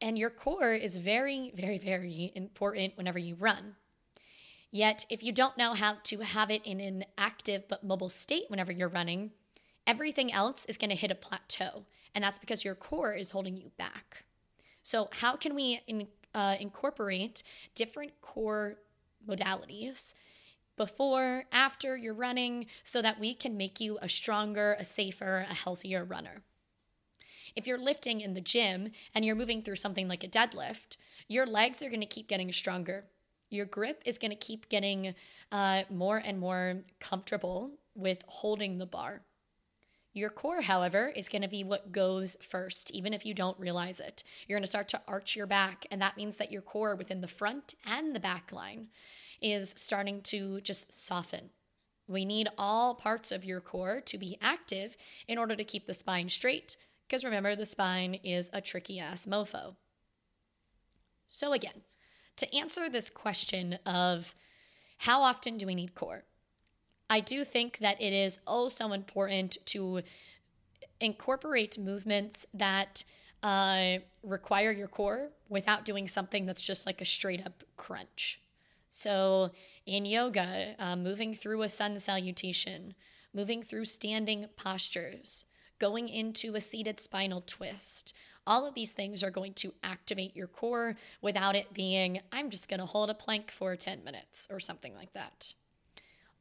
And 0.00 0.18
your 0.18 0.30
core 0.30 0.74
is 0.74 0.96
very, 0.96 1.52
very, 1.56 1.78
very 1.78 2.32
important 2.34 2.96
whenever 2.96 3.18
you 3.18 3.34
run. 3.34 3.76
Yet, 4.70 5.06
if 5.08 5.22
you 5.22 5.32
don't 5.32 5.56
know 5.56 5.72
how 5.72 5.96
to 6.04 6.20
have 6.20 6.50
it 6.50 6.64
in 6.64 6.80
an 6.80 7.04
active 7.16 7.64
but 7.68 7.84
mobile 7.84 8.10
state 8.10 8.44
whenever 8.48 8.70
you're 8.70 8.88
running, 8.88 9.30
everything 9.86 10.32
else 10.32 10.66
is 10.66 10.76
going 10.76 10.90
to 10.90 10.96
hit 10.96 11.10
a 11.10 11.14
plateau. 11.14 11.86
And 12.14 12.22
that's 12.22 12.38
because 12.38 12.64
your 12.64 12.74
core 12.74 13.14
is 13.14 13.30
holding 13.30 13.56
you 13.56 13.70
back. 13.78 14.24
So, 14.82 15.08
how 15.12 15.36
can 15.36 15.54
we 15.54 15.80
in, 15.86 16.08
uh, 16.34 16.56
incorporate 16.60 17.42
different 17.74 18.12
core 18.20 18.76
modalities 19.28 20.14
before, 20.76 21.44
after 21.52 21.96
you're 21.96 22.14
running, 22.14 22.66
so 22.84 23.02
that 23.02 23.20
we 23.20 23.34
can 23.34 23.56
make 23.56 23.80
you 23.80 23.98
a 24.00 24.08
stronger, 24.08 24.76
a 24.78 24.84
safer, 24.84 25.46
a 25.48 25.54
healthier 25.54 26.04
runner? 26.04 26.42
If 27.56 27.66
you're 27.66 27.78
lifting 27.78 28.20
in 28.20 28.34
the 28.34 28.40
gym 28.40 28.90
and 29.14 29.24
you're 29.24 29.34
moving 29.34 29.62
through 29.62 29.76
something 29.76 30.08
like 30.08 30.22
a 30.22 30.28
deadlift, 30.28 30.96
your 31.26 31.46
legs 31.46 31.82
are 31.82 31.88
going 31.88 32.00
to 32.00 32.06
keep 32.06 32.28
getting 32.28 32.52
stronger. 32.52 33.04
Your 33.50 33.66
grip 33.66 34.02
is 34.04 34.18
going 34.18 34.30
to 34.30 34.36
keep 34.36 34.68
getting 34.68 35.14
uh, 35.50 35.82
more 35.90 36.18
and 36.18 36.38
more 36.38 36.82
comfortable 37.00 37.72
with 37.94 38.22
holding 38.28 38.78
the 38.78 38.86
bar. 38.86 39.22
Your 40.12 40.30
core, 40.30 40.62
however, 40.62 41.12
is 41.14 41.28
going 41.28 41.42
to 41.42 41.48
be 41.48 41.64
what 41.64 41.92
goes 41.92 42.36
first, 42.40 42.90
even 42.90 43.14
if 43.14 43.24
you 43.24 43.34
don't 43.34 43.58
realize 43.58 44.00
it. 44.00 44.24
You're 44.46 44.58
going 44.58 44.64
to 44.64 44.68
start 44.68 44.88
to 44.88 45.02
arch 45.06 45.36
your 45.36 45.46
back, 45.46 45.86
and 45.90 46.00
that 46.02 46.16
means 46.16 46.36
that 46.38 46.50
your 46.50 46.62
core 46.62 46.96
within 46.96 47.20
the 47.20 47.28
front 47.28 47.74
and 47.84 48.14
the 48.14 48.20
back 48.20 48.50
line 48.52 48.88
is 49.40 49.74
starting 49.76 50.20
to 50.22 50.60
just 50.60 50.92
soften. 50.92 51.50
We 52.06 52.24
need 52.24 52.48
all 52.56 52.94
parts 52.94 53.30
of 53.30 53.44
your 53.44 53.60
core 53.60 54.00
to 54.06 54.18
be 54.18 54.38
active 54.40 54.96
in 55.26 55.38
order 55.38 55.54
to 55.54 55.64
keep 55.64 55.86
the 55.86 55.94
spine 55.94 56.28
straight, 56.28 56.76
because 57.06 57.24
remember, 57.24 57.54
the 57.54 57.66
spine 57.66 58.14
is 58.24 58.50
a 58.52 58.60
tricky 58.60 58.98
ass 58.98 59.26
mofo. 59.26 59.76
So, 61.28 61.52
again, 61.52 61.82
to 62.36 62.54
answer 62.54 62.88
this 62.88 63.10
question 63.10 63.78
of 63.84 64.34
how 64.98 65.22
often 65.22 65.58
do 65.58 65.66
we 65.66 65.74
need 65.74 65.94
core? 65.94 66.24
I 67.10 67.20
do 67.20 67.44
think 67.44 67.78
that 67.78 68.00
it 68.00 68.12
is 68.12 68.40
oh 68.46 68.68
so 68.68 68.92
important 68.92 69.58
to 69.66 70.02
incorporate 71.00 71.78
movements 71.78 72.46
that 72.54 73.04
uh, 73.42 73.98
require 74.22 74.72
your 74.72 74.88
core 74.88 75.30
without 75.48 75.84
doing 75.84 76.08
something 76.08 76.46
that's 76.46 76.60
just 76.60 76.86
like 76.86 77.00
a 77.00 77.04
straight 77.04 77.44
up 77.44 77.62
crunch. 77.76 78.40
So, 78.90 79.50
in 79.86 80.04
yoga, 80.04 80.74
uh, 80.78 80.96
moving 80.96 81.34
through 81.34 81.62
a 81.62 81.68
sun 81.68 81.98
salutation, 81.98 82.94
moving 83.34 83.62
through 83.62 83.84
standing 83.84 84.46
postures, 84.56 85.44
going 85.78 86.08
into 86.08 86.54
a 86.54 86.60
seated 86.60 86.98
spinal 86.98 87.42
twist, 87.46 88.12
all 88.46 88.66
of 88.66 88.74
these 88.74 88.92
things 88.92 89.22
are 89.22 89.30
going 89.30 89.52
to 89.52 89.74
activate 89.84 90.34
your 90.34 90.46
core 90.46 90.96
without 91.20 91.54
it 91.54 91.74
being, 91.74 92.20
I'm 92.32 92.48
just 92.48 92.68
going 92.68 92.80
to 92.80 92.86
hold 92.86 93.10
a 93.10 93.14
plank 93.14 93.50
for 93.50 93.76
10 93.76 94.02
minutes 94.02 94.48
or 94.50 94.58
something 94.58 94.94
like 94.94 95.12
that. 95.12 95.52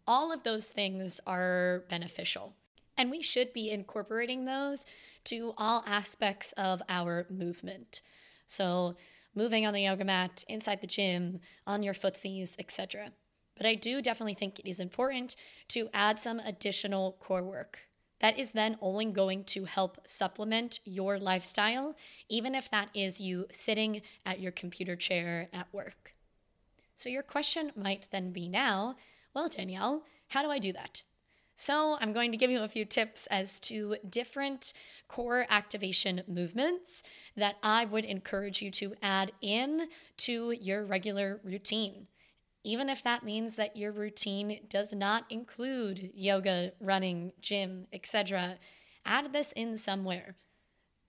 All 0.07 0.31
of 0.31 0.43
those 0.43 0.67
things 0.69 1.19
are 1.27 1.83
beneficial, 1.89 2.55
and 2.97 3.11
we 3.11 3.21
should 3.21 3.51
be 3.51 3.69
incorporating 3.69 4.45
those 4.45 4.85
to 5.25 5.53
all 5.57 5.83
aspects 5.85 6.53
of 6.53 6.81
our 6.87 7.25
movement. 7.29 7.99
So, 8.47 8.95
moving 9.37 9.65
on 9.65 9.73
the 9.73 9.83
yoga 9.83 10.03
mat, 10.03 10.43
inside 10.49 10.81
the 10.81 10.87
gym, 10.87 11.39
on 11.65 11.83
your 11.83 11.93
footsies, 11.93 12.55
etc. 12.57 13.11
But 13.55 13.67
I 13.67 13.75
do 13.75 14.01
definitely 14.01 14.33
think 14.33 14.59
it 14.59 14.67
is 14.67 14.79
important 14.79 15.35
to 15.69 15.89
add 15.93 16.19
some 16.19 16.39
additional 16.39 17.17
core 17.19 17.43
work. 17.43 17.79
That 18.19 18.39
is 18.39 18.53
then 18.53 18.77
only 18.81 19.05
going 19.05 19.43
to 19.45 19.65
help 19.65 19.99
supplement 20.07 20.79
your 20.83 21.19
lifestyle, 21.19 21.95
even 22.29 22.55
if 22.55 22.71
that 22.71 22.89
is 22.95 23.21
you 23.21 23.45
sitting 23.51 24.01
at 24.25 24.39
your 24.39 24.51
computer 24.51 24.95
chair 24.95 25.49
at 25.53 25.71
work. 25.71 26.15
So, 26.95 27.09
your 27.09 27.21
question 27.21 27.71
might 27.75 28.07
then 28.11 28.31
be 28.31 28.49
now 28.49 28.95
well, 29.35 29.49
Danielle, 29.49 30.03
how 30.29 30.41
do 30.41 30.49
I 30.49 30.57
do 30.57 30.73
that? 30.73 31.03
So, 31.59 31.97
I'm 31.99 32.13
going 32.13 32.31
to 32.31 32.37
give 32.37 32.51
you 32.51 32.61
a 32.61 32.67
few 32.67 32.85
tips 32.85 33.27
as 33.31 33.59
to 33.61 33.95
different 34.07 34.73
core 35.07 35.47
activation 35.49 36.21
movements 36.27 37.01
that 37.35 37.55
I 37.63 37.83
would 37.83 38.05
encourage 38.05 38.61
you 38.61 38.69
to 38.71 38.93
add 39.01 39.31
in 39.41 39.87
to 40.17 40.51
your 40.51 40.85
regular 40.85 41.41
routine. 41.43 42.07
Even 42.63 42.89
if 42.89 43.03
that 43.03 43.23
means 43.23 43.55
that 43.55 43.75
your 43.75 43.91
routine 43.91 44.59
does 44.69 44.93
not 44.93 45.25
include 45.31 46.11
yoga, 46.13 46.73
running, 46.79 47.31
gym, 47.41 47.87
etc., 47.91 48.59
add 49.03 49.33
this 49.33 49.51
in 49.53 49.77
somewhere. 49.77 50.35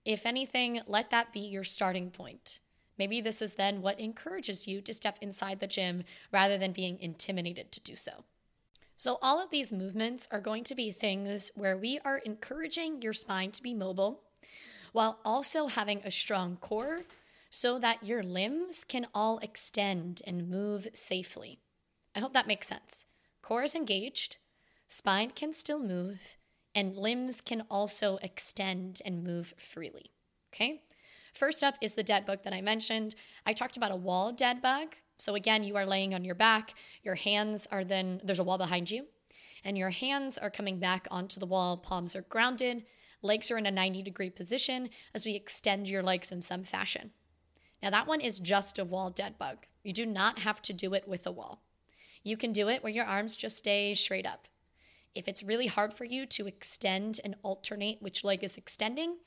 If 0.03 0.25
anything, 0.25 0.81
let 0.87 1.11
that 1.11 1.31
be 1.31 1.41
your 1.41 1.63
starting 1.63 2.09
point. 2.09 2.59
Maybe 2.97 3.21
this 3.21 3.39
is 3.41 3.53
then 3.53 3.83
what 3.83 3.99
encourages 3.99 4.67
you 4.67 4.81
to 4.81 4.93
step 4.95 5.19
inside 5.21 5.59
the 5.59 5.67
gym 5.67 6.05
rather 6.31 6.57
than 6.57 6.71
being 6.71 6.99
intimidated 6.99 7.71
to 7.73 7.79
do 7.79 7.95
so. 7.95 8.23
So, 8.99 9.17
all 9.21 9.41
of 9.41 9.49
these 9.49 9.71
movements 9.71 10.27
are 10.29 10.41
going 10.41 10.65
to 10.65 10.75
be 10.75 10.91
things 10.91 11.51
where 11.55 11.77
we 11.77 11.99
are 12.03 12.17
encouraging 12.17 13.01
your 13.01 13.13
spine 13.13 13.49
to 13.51 13.63
be 13.63 13.73
mobile 13.73 14.23
while 14.91 15.19
also 15.23 15.67
having 15.67 16.01
a 16.03 16.11
strong 16.11 16.57
core 16.57 17.03
so 17.49 17.79
that 17.79 18.03
your 18.03 18.23
limbs 18.23 18.83
can 18.83 19.07
all 19.13 19.39
extend 19.39 20.21
and 20.27 20.49
move 20.49 20.89
safely. 20.93 21.59
I 22.13 22.19
hope 22.19 22.33
that 22.33 22.45
makes 22.45 22.67
sense. 22.67 23.05
Core 23.41 23.63
is 23.63 23.73
engaged, 23.73 24.35
spine 24.89 25.31
can 25.31 25.53
still 25.53 25.79
move, 25.79 26.35
and 26.75 26.97
limbs 26.97 27.39
can 27.39 27.63
also 27.71 28.19
extend 28.21 29.01
and 29.05 29.23
move 29.23 29.53
freely. 29.57 30.11
Okay? 30.53 30.81
First 31.33 31.63
up 31.63 31.75
is 31.79 31.93
the 31.93 32.03
dead 32.03 32.25
bug 32.25 32.43
that 32.43 32.51
I 32.51 32.59
mentioned. 32.59 33.15
I 33.45 33.53
talked 33.53 33.77
about 33.77 33.91
a 33.91 33.95
wall 33.95 34.33
dead 34.33 34.61
bug. 34.61 34.95
So 35.19 35.35
again, 35.35 35.65
you 35.65 35.75
are 35.75 35.85
laying 35.85 36.15
on 36.15 36.23
your 36.23 36.33
back, 36.33 36.73
your 37.03 37.15
hands 37.15 37.67
are 37.71 37.83
then, 37.83 38.21
there's 38.23 38.39
a 38.39 38.43
wall 38.43 38.57
behind 38.57 38.89
you, 38.89 39.05
and 39.65 39.77
your 39.77 39.89
hands 39.89 40.37
are 40.37 40.49
coming 40.49 40.79
back 40.79 41.07
onto 41.11 41.41
the 41.41 41.45
wall, 41.45 41.75
palms 41.75 42.15
are 42.15 42.21
grounded, 42.21 42.85
legs 43.21 43.51
are 43.51 43.57
in 43.57 43.65
a 43.65 43.71
90 43.71 44.01
degree 44.01 44.29
position 44.29 44.89
as 45.13 45.25
we 45.25 45.35
extend 45.35 45.89
your 45.89 46.01
legs 46.01 46.31
in 46.31 46.41
some 46.41 46.63
fashion. 46.63 47.11
Now, 47.83 47.89
that 47.89 48.07
one 48.07 48.21
is 48.21 48.39
just 48.39 48.79
a 48.79 48.85
wall 48.85 49.09
dead 49.09 49.37
bug. 49.37 49.65
You 49.83 49.91
do 49.91 50.05
not 50.05 50.39
have 50.39 50.61
to 50.63 50.73
do 50.73 50.93
it 50.93 51.07
with 51.07 51.27
a 51.27 51.31
wall. 51.31 51.63
You 52.23 52.37
can 52.37 52.53
do 52.53 52.69
it 52.69 52.81
where 52.81 52.91
your 52.91 53.05
arms 53.05 53.35
just 53.35 53.57
stay 53.57 53.95
straight 53.95 54.25
up. 54.25 54.47
If 55.13 55.27
it's 55.27 55.43
really 55.43 55.67
hard 55.67 55.93
for 55.93 56.05
you 56.05 56.25
to 56.27 56.47
extend 56.47 57.19
and 57.25 57.35
alternate 57.43 58.01
which 58.01 58.23
leg 58.23 58.43
is 58.43 58.55
extending, 58.55 59.17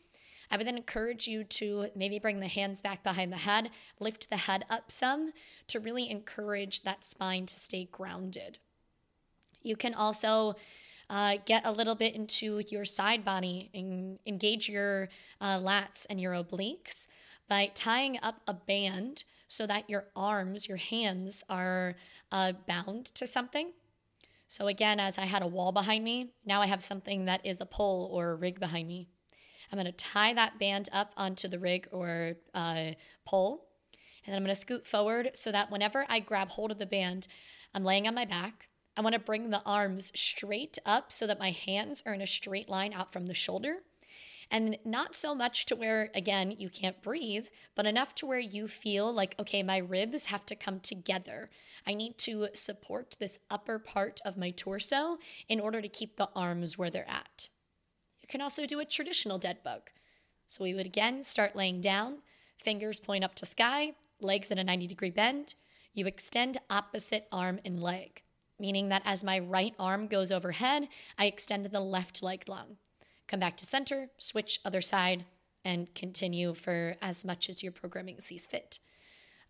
I 0.52 0.58
would 0.58 0.66
then 0.66 0.76
encourage 0.76 1.26
you 1.26 1.44
to 1.44 1.88
maybe 1.96 2.18
bring 2.18 2.40
the 2.40 2.46
hands 2.46 2.82
back 2.82 3.02
behind 3.02 3.32
the 3.32 3.38
head, 3.38 3.70
lift 3.98 4.28
the 4.28 4.36
head 4.36 4.66
up 4.68 4.92
some 4.92 5.32
to 5.68 5.80
really 5.80 6.10
encourage 6.10 6.82
that 6.82 7.06
spine 7.06 7.46
to 7.46 7.54
stay 7.54 7.88
grounded. 7.90 8.58
You 9.62 9.76
can 9.76 9.94
also 9.94 10.56
uh, 11.08 11.38
get 11.46 11.64
a 11.64 11.72
little 11.72 11.94
bit 11.94 12.14
into 12.14 12.62
your 12.68 12.84
side 12.84 13.24
body 13.24 13.70
and 13.72 14.18
engage 14.26 14.68
your 14.68 15.08
uh, 15.40 15.58
lats 15.58 16.04
and 16.10 16.20
your 16.20 16.34
obliques 16.34 17.06
by 17.48 17.70
tying 17.74 18.18
up 18.22 18.42
a 18.46 18.52
band 18.52 19.24
so 19.48 19.66
that 19.66 19.88
your 19.88 20.04
arms, 20.14 20.68
your 20.68 20.76
hands 20.76 21.44
are 21.48 21.96
uh, 22.30 22.52
bound 22.68 23.06
to 23.06 23.26
something. 23.26 23.72
So, 24.48 24.66
again, 24.66 25.00
as 25.00 25.16
I 25.16 25.24
had 25.24 25.42
a 25.42 25.46
wall 25.46 25.72
behind 25.72 26.04
me, 26.04 26.34
now 26.44 26.60
I 26.60 26.66
have 26.66 26.82
something 26.82 27.24
that 27.24 27.40
is 27.44 27.62
a 27.62 27.66
pole 27.66 28.10
or 28.12 28.32
a 28.32 28.34
rig 28.34 28.60
behind 28.60 28.86
me. 28.86 29.08
I'm 29.72 29.78
going 29.78 29.86
to 29.86 29.92
tie 29.92 30.34
that 30.34 30.58
band 30.58 30.90
up 30.92 31.12
onto 31.16 31.48
the 31.48 31.58
rig 31.58 31.88
or 31.90 32.34
uh, 32.54 32.90
pole. 33.24 33.66
And 34.24 34.32
then 34.32 34.36
I'm 34.36 34.44
going 34.44 34.54
to 34.54 34.60
scoot 34.60 34.86
forward 34.86 35.30
so 35.32 35.50
that 35.50 35.70
whenever 35.70 36.04
I 36.08 36.20
grab 36.20 36.50
hold 36.50 36.70
of 36.70 36.78
the 36.78 36.86
band, 36.86 37.26
I'm 37.74 37.82
laying 37.82 38.06
on 38.06 38.14
my 38.14 38.26
back. 38.26 38.68
I 38.96 39.00
want 39.00 39.14
to 39.14 39.20
bring 39.20 39.48
the 39.48 39.62
arms 39.64 40.12
straight 40.14 40.78
up 40.84 41.10
so 41.10 41.26
that 41.26 41.40
my 41.40 41.50
hands 41.50 42.02
are 42.04 42.12
in 42.12 42.20
a 42.20 42.26
straight 42.26 42.68
line 42.68 42.92
out 42.92 43.12
from 43.12 43.26
the 43.26 43.34
shoulder. 43.34 43.78
And 44.50 44.76
not 44.84 45.16
so 45.16 45.34
much 45.34 45.64
to 45.66 45.76
where, 45.76 46.10
again, 46.14 46.54
you 46.58 46.68
can't 46.68 47.00
breathe, 47.00 47.46
but 47.74 47.86
enough 47.86 48.14
to 48.16 48.26
where 48.26 48.38
you 48.38 48.68
feel 48.68 49.10
like, 49.10 49.34
okay, 49.40 49.62
my 49.62 49.78
ribs 49.78 50.26
have 50.26 50.44
to 50.44 50.54
come 50.54 50.78
together. 50.78 51.48
I 51.86 51.94
need 51.94 52.18
to 52.18 52.48
support 52.52 53.16
this 53.18 53.38
upper 53.50 53.78
part 53.78 54.20
of 54.26 54.36
my 54.36 54.50
torso 54.50 55.16
in 55.48 55.58
order 55.58 55.80
to 55.80 55.88
keep 55.88 56.16
the 56.16 56.28
arms 56.36 56.76
where 56.76 56.90
they're 56.90 57.08
at 57.08 57.48
can 58.32 58.40
also 58.40 58.64
do 58.64 58.80
a 58.80 58.84
traditional 58.84 59.38
dead 59.38 59.58
bug. 59.62 59.90
So 60.48 60.64
we 60.64 60.72
would 60.74 60.86
again 60.86 61.22
start 61.22 61.54
laying 61.54 61.82
down, 61.82 62.22
fingers 62.58 62.98
point 62.98 63.22
up 63.22 63.34
to 63.36 63.46
sky, 63.46 63.92
legs 64.20 64.50
in 64.50 64.58
a 64.58 64.64
90 64.64 64.86
degree 64.86 65.10
bend. 65.10 65.54
You 65.92 66.06
extend 66.06 66.58
opposite 66.70 67.28
arm 67.30 67.60
and 67.62 67.78
leg, 67.78 68.22
meaning 68.58 68.88
that 68.88 69.02
as 69.04 69.22
my 69.22 69.38
right 69.38 69.74
arm 69.78 70.06
goes 70.06 70.32
overhead, 70.32 70.88
I 71.18 71.26
extend 71.26 71.66
the 71.66 71.80
left 71.80 72.22
leg 72.22 72.48
long. 72.48 72.78
Come 73.28 73.40
back 73.40 73.58
to 73.58 73.66
center, 73.66 74.08
switch 74.16 74.60
other 74.64 74.80
side, 74.80 75.26
and 75.62 75.94
continue 75.94 76.54
for 76.54 76.96
as 77.02 77.26
much 77.26 77.50
as 77.50 77.62
your 77.62 77.72
programming 77.72 78.20
sees 78.20 78.46
fit. 78.46 78.78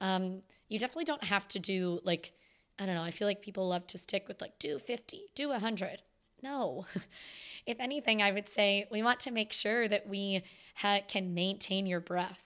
Um, 0.01 0.43
you 0.69 0.81
definitely 0.81 1.05
don't 1.05 1.25
have 1.25 1.47
to 1.49 1.61
do 1.61 2.01
like, 2.03 2.33
I 2.81 2.87
don't 2.87 2.97
know, 2.97 3.03
I 3.03 3.13
feel 3.13 3.29
like 3.29 3.43
people 3.43 3.69
love 3.69 3.87
to 3.89 3.99
stick 3.99 4.27
with 4.27 4.41
like 4.41 4.59
do 4.59 4.81
50, 4.81 5.31
do 5.37 5.51
100. 5.51 6.03
No. 6.43 6.87
if 7.67 7.79
anything, 7.81 8.21
I 8.21 8.33
would 8.33 8.49
say 8.49 8.87
we 8.91 9.03
want 9.03 9.21
to 9.21 9.31
make 9.31 9.53
sure 9.53 9.89
that 9.89 10.09
we 10.09 10.43
ha- 10.77 11.01
can 11.07 11.35
maintain 11.35 11.87
your 11.87 12.01
breath. 12.01 12.41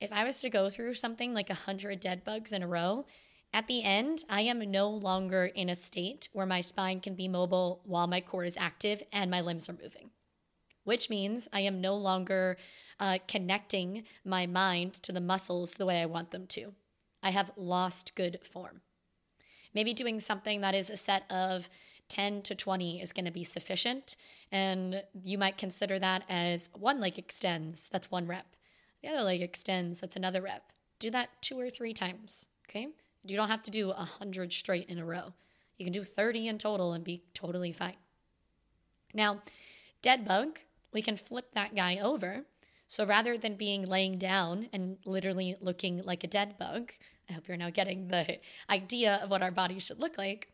If 0.00 0.12
I 0.12 0.24
was 0.24 0.40
to 0.40 0.50
go 0.50 0.70
through 0.70 0.94
something 0.94 1.34
like 1.34 1.48
100 1.48 2.00
dead 2.00 2.24
bugs 2.24 2.52
in 2.52 2.62
a 2.62 2.68
row, 2.68 3.06
at 3.52 3.68
the 3.68 3.84
end, 3.84 4.24
I 4.28 4.40
am 4.40 4.58
no 4.70 4.90
longer 4.90 5.44
in 5.44 5.68
a 5.68 5.76
state 5.76 6.28
where 6.32 6.46
my 6.46 6.60
spine 6.60 7.00
can 7.00 7.14
be 7.14 7.28
mobile 7.28 7.80
while 7.84 8.08
my 8.08 8.20
core 8.20 8.44
is 8.44 8.56
active 8.58 9.02
and 9.12 9.30
my 9.30 9.40
limbs 9.40 9.68
are 9.68 9.78
moving, 9.80 10.10
which 10.82 11.08
means 11.08 11.46
I 11.52 11.60
am 11.60 11.80
no 11.80 11.94
longer 11.94 12.56
uh, 12.98 13.18
connecting 13.28 14.04
my 14.24 14.46
mind 14.46 14.94
to 15.04 15.12
the 15.12 15.20
muscles 15.20 15.74
the 15.74 15.86
way 15.86 16.02
I 16.02 16.06
want 16.06 16.32
them 16.32 16.46
to. 16.48 16.74
I 17.22 17.30
have 17.30 17.52
lost 17.56 18.16
good 18.16 18.40
form. 18.42 18.80
Maybe 19.72 19.94
doing 19.94 20.18
something 20.18 20.60
that 20.60 20.74
is 20.74 20.90
a 20.90 20.96
set 20.96 21.30
of 21.30 21.68
10 22.08 22.42
to 22.42 22.54
20 22.54 23.00
is 23.00 23.12
going 23.12 23.24
to 23.24 23.30
be 23.30 23.44
sufficient. 23.44 24.16
And 24.52 25.02
you 25.22 25.38
might 25.38 25.58
consider 25.58 25.98
that 25.98 26.24
as 26.28 26.70
one 26.74 27.00
leg 27.00 27.18
extends, 27.18 27.88
that's 27.90 28.10
one 28.10 28.26
rep. 28.26 28.56
The 29.02 29.08
other 29.10 29.22
leg 29.22 29.42
extends, 29.42 30.00
that's 30.00 30.16
another 30.16 30.42
rep. 30.42 30.72
Do 30.98 31.10
that 31.10 31.30
two 31.42 31.58
or 31.58 31.70
three 31.70 31.92
times, 31.92 32.48
okay? 32.68 32.88
You 33.24 33.36
don't 33.36 33.48
have 33.48 33.62
to 33.64 33.70
do 33.70 33.88
100 33.88 34.52
straight 34.52 34.88
in 34.88 34.98
a 34.98 35.04
row. 35.04 35.34
You 35.76 35.84
can 35.84 35.92
do 35.92 36.04
30 36.04 36.48
in 36.48 36.58
total 36.58 36.92
and 36.92 37.04
be 37.04 37.24
totally 37.34 37.72
fine. 37.72 37.96
Now, 39.12 39.42
dead 40.02 40.24
bug, 40.24 40.60
we 40.92 41.02
can 41.02 41.16
flip 41.16 41.52
that 41.54 41.74
guy 41.74 41.98
over. 41.98 42.44
So 42.88 43.04
rather 43.04 43.36
than 43.36 43.56
being 43.56 43.84
laying 43.84 44.18
down 44.18 44.68
and 44.72 44.98
literally 45.04 45.56
looking 45.60 46.02
like 46.04 46.22
a 46.22 46.28
dead 46.28 46.58
bug, 46.58 46.92
I 47.28 47.32
hope 47.32 47.48
you're 47.48 47.56
now 47.56 47.70
getting 47.70 48.08
the 48.08 48.38
idea 48.70 49.20
of 49.22 49.30
what 49.30 49.42
our 49.42 49.50
body 49.50 49.78
should 49.78 49.98
look 49.98 50.18
like. 50.18 50.53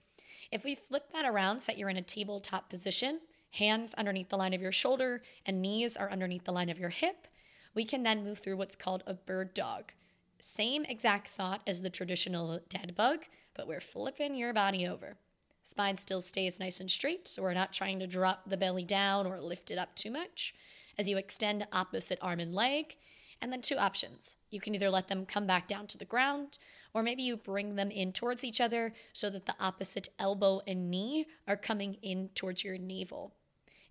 If 0.52 0.64
we 0.64 0.74
flip 0.74 1.12
that 1.12 1.24
around 1.24 1.60
so 1.60 1.72
you're 1.72 1.88
in 1.88 1.96
a 1.96 2.02
tabletop 2.02 2.68
position, 2.68 3.20
hands 3.52 3.94
underneath 3.94 4.28
the 4.28 4.36
line 4.36 4.52
of 4.52 4.60
your 4.60 4.72
shoulder 4.72 5.22
and 5.46 5.62
knees 5.62 5.96
are 5.96 6.10
underneath 6.10 6.44
the 6.44 6.52
line 6.52 6.68
of 6.68 6.78
your 6.78 6.90
hip, 6.90 7.28
we 7.74 7.84
can 7.84 8.02
then 8.02 8.24
move 8.24 8.38
through 8.38 8.56
what's 8.56 8.74
called 8.74 9.04
a 9.06 9.14
bird 9.14 9.54
dog. 9.54 9.92
Same 10.40 10.84
exact 10.84 11.28
thought 11.28 11.62
as 11.66 11.82
the 11.82 11.90
traditional 11.90 12.60
dead 12.68 12.94
bug, 12.96 13.26
but 13.54 13.68
we're 13.68 13.80
flipping 13.80 14.34
your 14.34 14.52
body 14.52 14.86
over. 14.86 15.18
Spine 15.62 15.96
still 15.96 16.22
stays 16.22 16.58
nice 16.58 16.80
and 16.80 16.90
straight, 16.90 17.28
so 17.28 17.42
we're 17.42 17.54
not 17.54 17.72
trying 17.72 18.00
to 18.00 18.06
drop 18.06 18.48
the 18.48 18.56
belly 18.56 18.84
down 18.84 19.26
or 19.26 19.40
lift 19.40 19.70
it 19.70 19.78
up 19.78 19.94
too 19.94 20.10
much. 20.10 20.52
As 20.98 21.08
you 21.08 21.16
extend 21.16 21.68
opposite 21.72 22.18
arm 22.20 22.40
and 22.40 22.54
leg, 22.54 22.96
and 23.40 23.52
then 23.52 23.62
two 23.62 23.76
options. 23.76 24.36
You 24.50 24.60
can 24.60 24.74
either 24.74 24.90
let 24.90 25.08
them 25.08 25.26
come 25.26 25.46
back 25.46 25.66
down 25.66 25.86
to 25.88 25.98
the 25.98 26.04
ground, 26.04 26.58
or 26.94 27.02
maybe 27.02 27.22
you 27.22 27.36
bring 27.36 27.76
them 27.76 27.90
in 27.90 28.12
towards 28.12 28.44
each 28.44 28.60
other 28.60 28.92
so 29.12 29.30
that 29.30 29.46
the 29.46 29.54
opposite 29.60 30.08
elbow 30.18 30.60
and 30.66 30.90
knee 30.90 31.26
are 31.46 31.56
coming 31.56 31.94
in 32.02 32.30
towards 32.34 32.64
your 32.64 32.78
navel. 32.78 33.34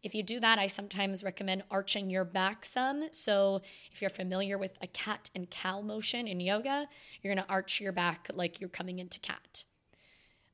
If 0.01 0.15
you 0.15 0.23
do 0.23 0.39
that, 0.39 0.59
I 0.59 0.67
sometimes 0.67 1.23
recommend 1.23 1.63
arching 1.69 2.09
your 2.09 2.23
back 2.23 2.63
some. 2.63 3.09
So, 3.11 3.61
if 3.91 4.01
you're 4.01 4.09
familiar 4.09 4.57
with 4.57 4.77
a 4.81 4.87
cat 4.87 5.29
and 5.35 5.49
cow 5.49 5.81
motion 5.81 6.25
in 6.25 6.39
yoga, 6.39 6.87
you're 7.21 7.33
going 7.33 7.45
to 7.45 7.51
arch 7.51 7.81
your 7.81 7.91
back 7.91 8.29
like 8.33 8.61
you're 8.61 8.69
coming 8.69 8.99
into 8.99 9.19
cat. 9.19 9.65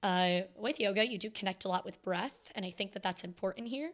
Uh, 0.02 0.42
with 0.56 0.80
yoga, 0.80 1.08
you 1.08 1.18
do 1.18 1.30
connect 1.30 1.66
a 1.66 1.68
lot 1.68 1.86
with 1.86 2.02
breath, 2.02 2.52
and 2.56 2.66
I 2.66 2.72
think 2.72 2.94
that 2.94 3.04
that's 3.04 3.24
important 3.24 3.68
here. 3.68 3.92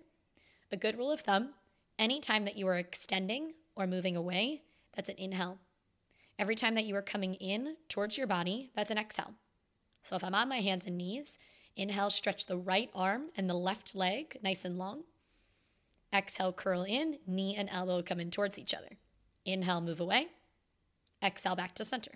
A 0.71 0.77
good 0.77 0.97
rule 0.97 1.11
of 1.11 1.21
thumb 1.21 1.49
anytime 1.99 2.45
that 2.45 2.57
you 2.57 2.67
are 2.67 2.77
extending 2.77 3.53
or 3.75 3.87
moving 3.87 4.15
away, 4.15 4.63
that's 4.95 5.09
an 5.09 5.15
inhale. 5.17 5.59
Every 6.41 6.55
time 6.55 6.73
that 6.73 6.85
you 6.85 6.95
are 6.95 7.03
coming 7.03 7.35
in 7.35 7.75
towards 7.87 8.17
your 8.17 8.25
body, 8.25 8.71
that's 8.75 8.89
an 8.89 8.97
exhale. 8.97 9.35
So 10.01 10.15
if 10.15 10.23
I'm 10.23 10.33
on 10.33 10.49
my 10.49 10.59
hands 10.59 10.87
and 10.87 10.97
knees, 10.97 11.37
inhale, 11.75 12.09
stretch 12.09 12.47
the 12.47 12.57
right 12.57 12.89
arm 12.95 13.25
and 13.37 13.47
the 13.47 13.53
left 13.53 13.93
leg 13.93 14.39
nice 14.41 14.65
and 14.65 14.75
long. 14.75 15.03
Exhale, 16.11 16.51
curl 16.51 16.81
in, 16.81 17.19
knee 17.27 17.55
and 17.55 17.69
elbow 17.69 18.01
come 18.01 18.19
in 18.19 18.31
towards 18.31 18.57
each 18.57 18.73
other. 18.73 18.97
Inhale, 19.45 19.81
move 19.81 19.99
away. 19.99 20.29
Exhale, 21.23 21.55
back 21.55 21.75
to 21.75 21.85
center. 21.85 22.13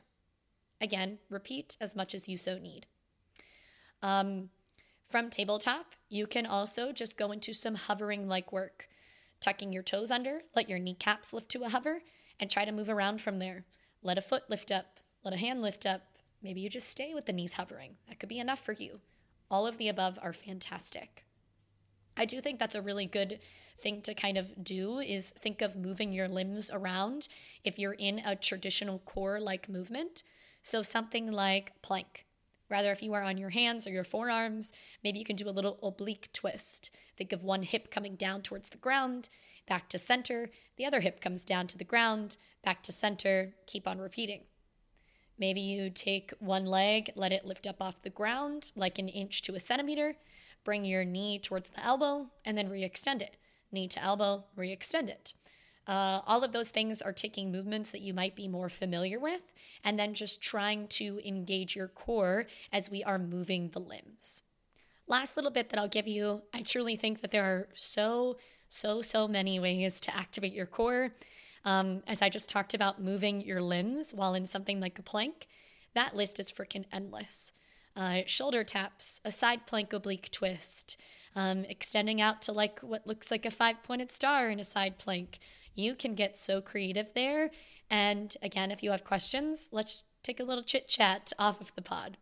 Again, 0.81 1.19
repeat 1.29 1.77
as 1.79 1.95
much 1.95 2.15
as 2.15 2.27
you 2.27 2.39
so 2.39 2.57
need. 2.57 2.87
Um, 4.01 4.49
from 5.07 5.29
tabletop, 5.29 5.93
you 6.09 6.25
can 6.25 6.47
also 6.47 6.91
just 6.91 7.15
go 7.15 7.31
into 7.31 7.53
some 7.53 7.75
hovering 7.75 8.27
like 8.27 8.51
work, 8.51 8.87
tucking 9.39 9.71
your 9.71 9.83
toes 9.83 10.09
under, 10.09 10.41
let 10.55 10.67
your 10.67 10.79
kneecaps 10.79 11.31
lift 11.31 11.49
to 11.49 11.61
a 11.61 11.69
hover, 11.69 12.01
and 12.39 12.49
try 12.49 12.65
to 12.65 12.71
move 12.71 12.89
around 12.89 13.21
from 13.21 13.37
there. 13.37 13.65
Let 14.05 14.19
a 14.19 14.21
foot 14.21 14.43
lift 14.51 14.69
up, 14.69 14.99
let 15.23 15.33
a 15.33 15.37
hand 15.37 15.63
lift 15.63 15.83
up. 15.83 16.03
Maybe 16.43 16.61
you 16.61 16.69
just 16.69 16.87
stay 16.87 17.15
with 17.15 17.25
the 17.25 17.33
knees 17.33 17.53
hovering. 17.53 17.95
That 18.07 18.19
could 18.19 18.29
be 18.29 18.37
enough 18.37 18.63
for 18.63 18.73
you. 18.73 18.99
All 19.49 19.65
of 19.65 19.79
the 19.79 19.89
above 19.89 20.19
are 20.21 20.31
fantastic. 20.31 21.25
I 22.15 22.25
do 22.25 22.39
think 22.39 22.59
that's 22.59 22.75
a 22.75 22.83
really 22.83 23.07
good 23.07 23.39
thing 23.81 24.03
to 24.03 24.13
kind 24.13 24.37
of 24.37 24.63
do 24.63 24.99
is 24.99 25.31
think 25.31 25.63
of 25.63 25.75
moving 25.75 26.13
your 26.13 26.27
limbs 26.27 26.69
around 26.71 27.27
if 27.63 27.79
you're 27.79 27.93
in 27.93 28.19
a 28.19 28.35
traditional 28.35 28.99
core 28.99 29.39
like 29.39 29.67
movement. 29.67 30.21
So 30.61 30.83
something 30.83 31.31
like 31.31 31.71
plank. 31.81 32.27
Rather, 32.69 32.91
if 32.91 33.01
you 33.01 33.13
are 33.13 33.23
on 33.23 33.39
your 33.39 33.49
hands 33.49 33.87
or 33.87 33.89
your 33.89 34.03
forearms, 34.03 34.71
maybe 35.03 35.17
you 35.17 35.25
can 35.25 35.35
do 35.35 35.49
a 35.49 35.51
little 35.51 35.79
oblique 35.81 36.29
twist. 36.31 36.91
Think 37.17 37.33
of 37.33 37.43
one 37.43 37.63
hip 37.63 37.89
coming 37.89 38.15
down 38.15 38.43
towards 38.43 38.69
the 38.69 38.77
ground, 38.77 39.29
back 39.67 39.89
to 39.89 39.97
center. 39.97 40.49
The 40.77 40.85
other 40.85 41.01
hip 41.01 41.21
comes 41.21 41.45
down 41.45 41.67
to 41.67 41.77
the 41.77 41.83
ground, 41.83 42.37
back 42.63 42.83
to 42.83 42.91
center. 42.91 43.55
Keep 43.67 43.87
on 43.87 43.99
repeating. 43.99 44.43
Maybe 45.37 45.59
you 45.59 45.89
take 45.89 46.33
one 46.39 46.65
leg, 46.65 47.11
let 47.15 47.33
it 47.33 47.45
lift 47.45 47.67
up 47.67 47.81
off 47.81 48.01
the 48.01 48.09
ground 48.09 48.71
like 48.75 48.97
an 48.97 49.09
inch 49.09 49.41
to 49.43 49.55
a 49.55 49.59
centimeter, 49.59 50.15
bring 50.63 50.85
your 50.85 51.03
knee 51.03 51.39
towards 51.39 51.69
the 51.69 51.83
elbow, 51.83 52.27
and 52.45 52.57
then 52.57 52.69
re 52.69 52.83
extend 52.83 53.21
it. 53.21 53.37
Knee 53.71 53.87
to 53.89 54.01
elbow, 54.01 54.45
re 54.55 54.71
extend 54.71 55.09
it. 55.09 55.33
Uh, 55.87 56.21
all 56.25 56.43
of 56.43 56.51
those 56.51 56.69
things 56.69 57.01
are 57.01 57.13
taking 57.13 57.51
movements 57.51 57.91
that 57.91 58.01
you 58.01 58.13
might 58.13 58.35
be 58.35 58.47
more 58.47 58.69
familiar 58.69 59.19
with, 59.19 59.53
and 59.83 59.99
then 59.99 60.13
just 60.13 60.41
trying 60.41 60.87
to 60.87 61.19
engage 61.25 61.75
your 61.75 61.87
core 61.87 62.47
as 62.71 62.89
we 62.89 63.03
are 63.03 63.19
moving 63.19 63.69
the 63.69 63.79
limbs. 63.79 64.41
Last 65.07 65.35
little 65.35 65.51
bit 65.51 65.69
that 65.69 65.79
I'll 65.79 65.87
give 65.87 66.07
you 66.07 66.41
I 66.53 66.61
truly 66.61 66.95
think 66.95 67.21
that 67.21 67.29
there 67.29 67.43
are 67.43 67.67
so, 67.75 68.37
so, 68.69 69.01
so 69.01 69.27
many 69.27 69.59
ways 69.59 69.99
to 70.01 70.15
activate 70.15 70.53
your 70.53 70.65
core. 70.65 71.13
Um, 71.63 72.03
as 72.05 72.21
I 72.21 72.29
just 72.29 72.49
talked 72.49 72.73
about 72.73 73.01
moving 73.01 73.41
your 73.41 73.61
limbs 73.61 74.13
while 74.13 74.33
in 74.33 74.45
something 74.45 74.79
like 74.79 74.99
a 74.99 75.03
plank, 75.03 75.47
that 75.93 76.15
list 76.15 76.39
is 76.39 76.51
freaking 76.51 76.85
endless. 76.91 77.53
Uh, 77.95 78.21
shoulder 78.25 78.63
taps, 78.63 79.21
a 79.23 79.31
side 79.31 79.65
plank 79.65 79.93
oblique 79.93 80.29
twist, 80.31 80.97
um, 81.35 81.65
extending 81.65 82.21
out 82.21 82.41
to 82.43 82.51
like 82.51 82.79
what 82.79 83.07
looks 83.07 83.31
like 83.31 83.45
a 83.45 83.51
five 83.51 83.81
pointed 83.83 84.11
star 84.11 84.49
in 84.49 84.59
a 84.59 84.63
side 84.63 84.97
plank, 84.97 85.39
you 85.73 85.95
can 85.95 86.15
get 86.15 86.37
so 86.37 86.61
creative 86.61 87.13
there. 87.13 87.51
And 87.89 88.35
again, 88.41 88.71
if 88.71 88.83
you 88.83 88.91
have 88.91 89.03
questions, 89.03 89.69
let's 89.71 90.03
take 90.23 90.39
a 90.39 90.43
little 90.43 90.63
chit 90.63 90.87
chat 90.87 91.33
off 91.37 91.61
of 91.61 91.73
the 91.75 91.81
pod. 91.81 92.17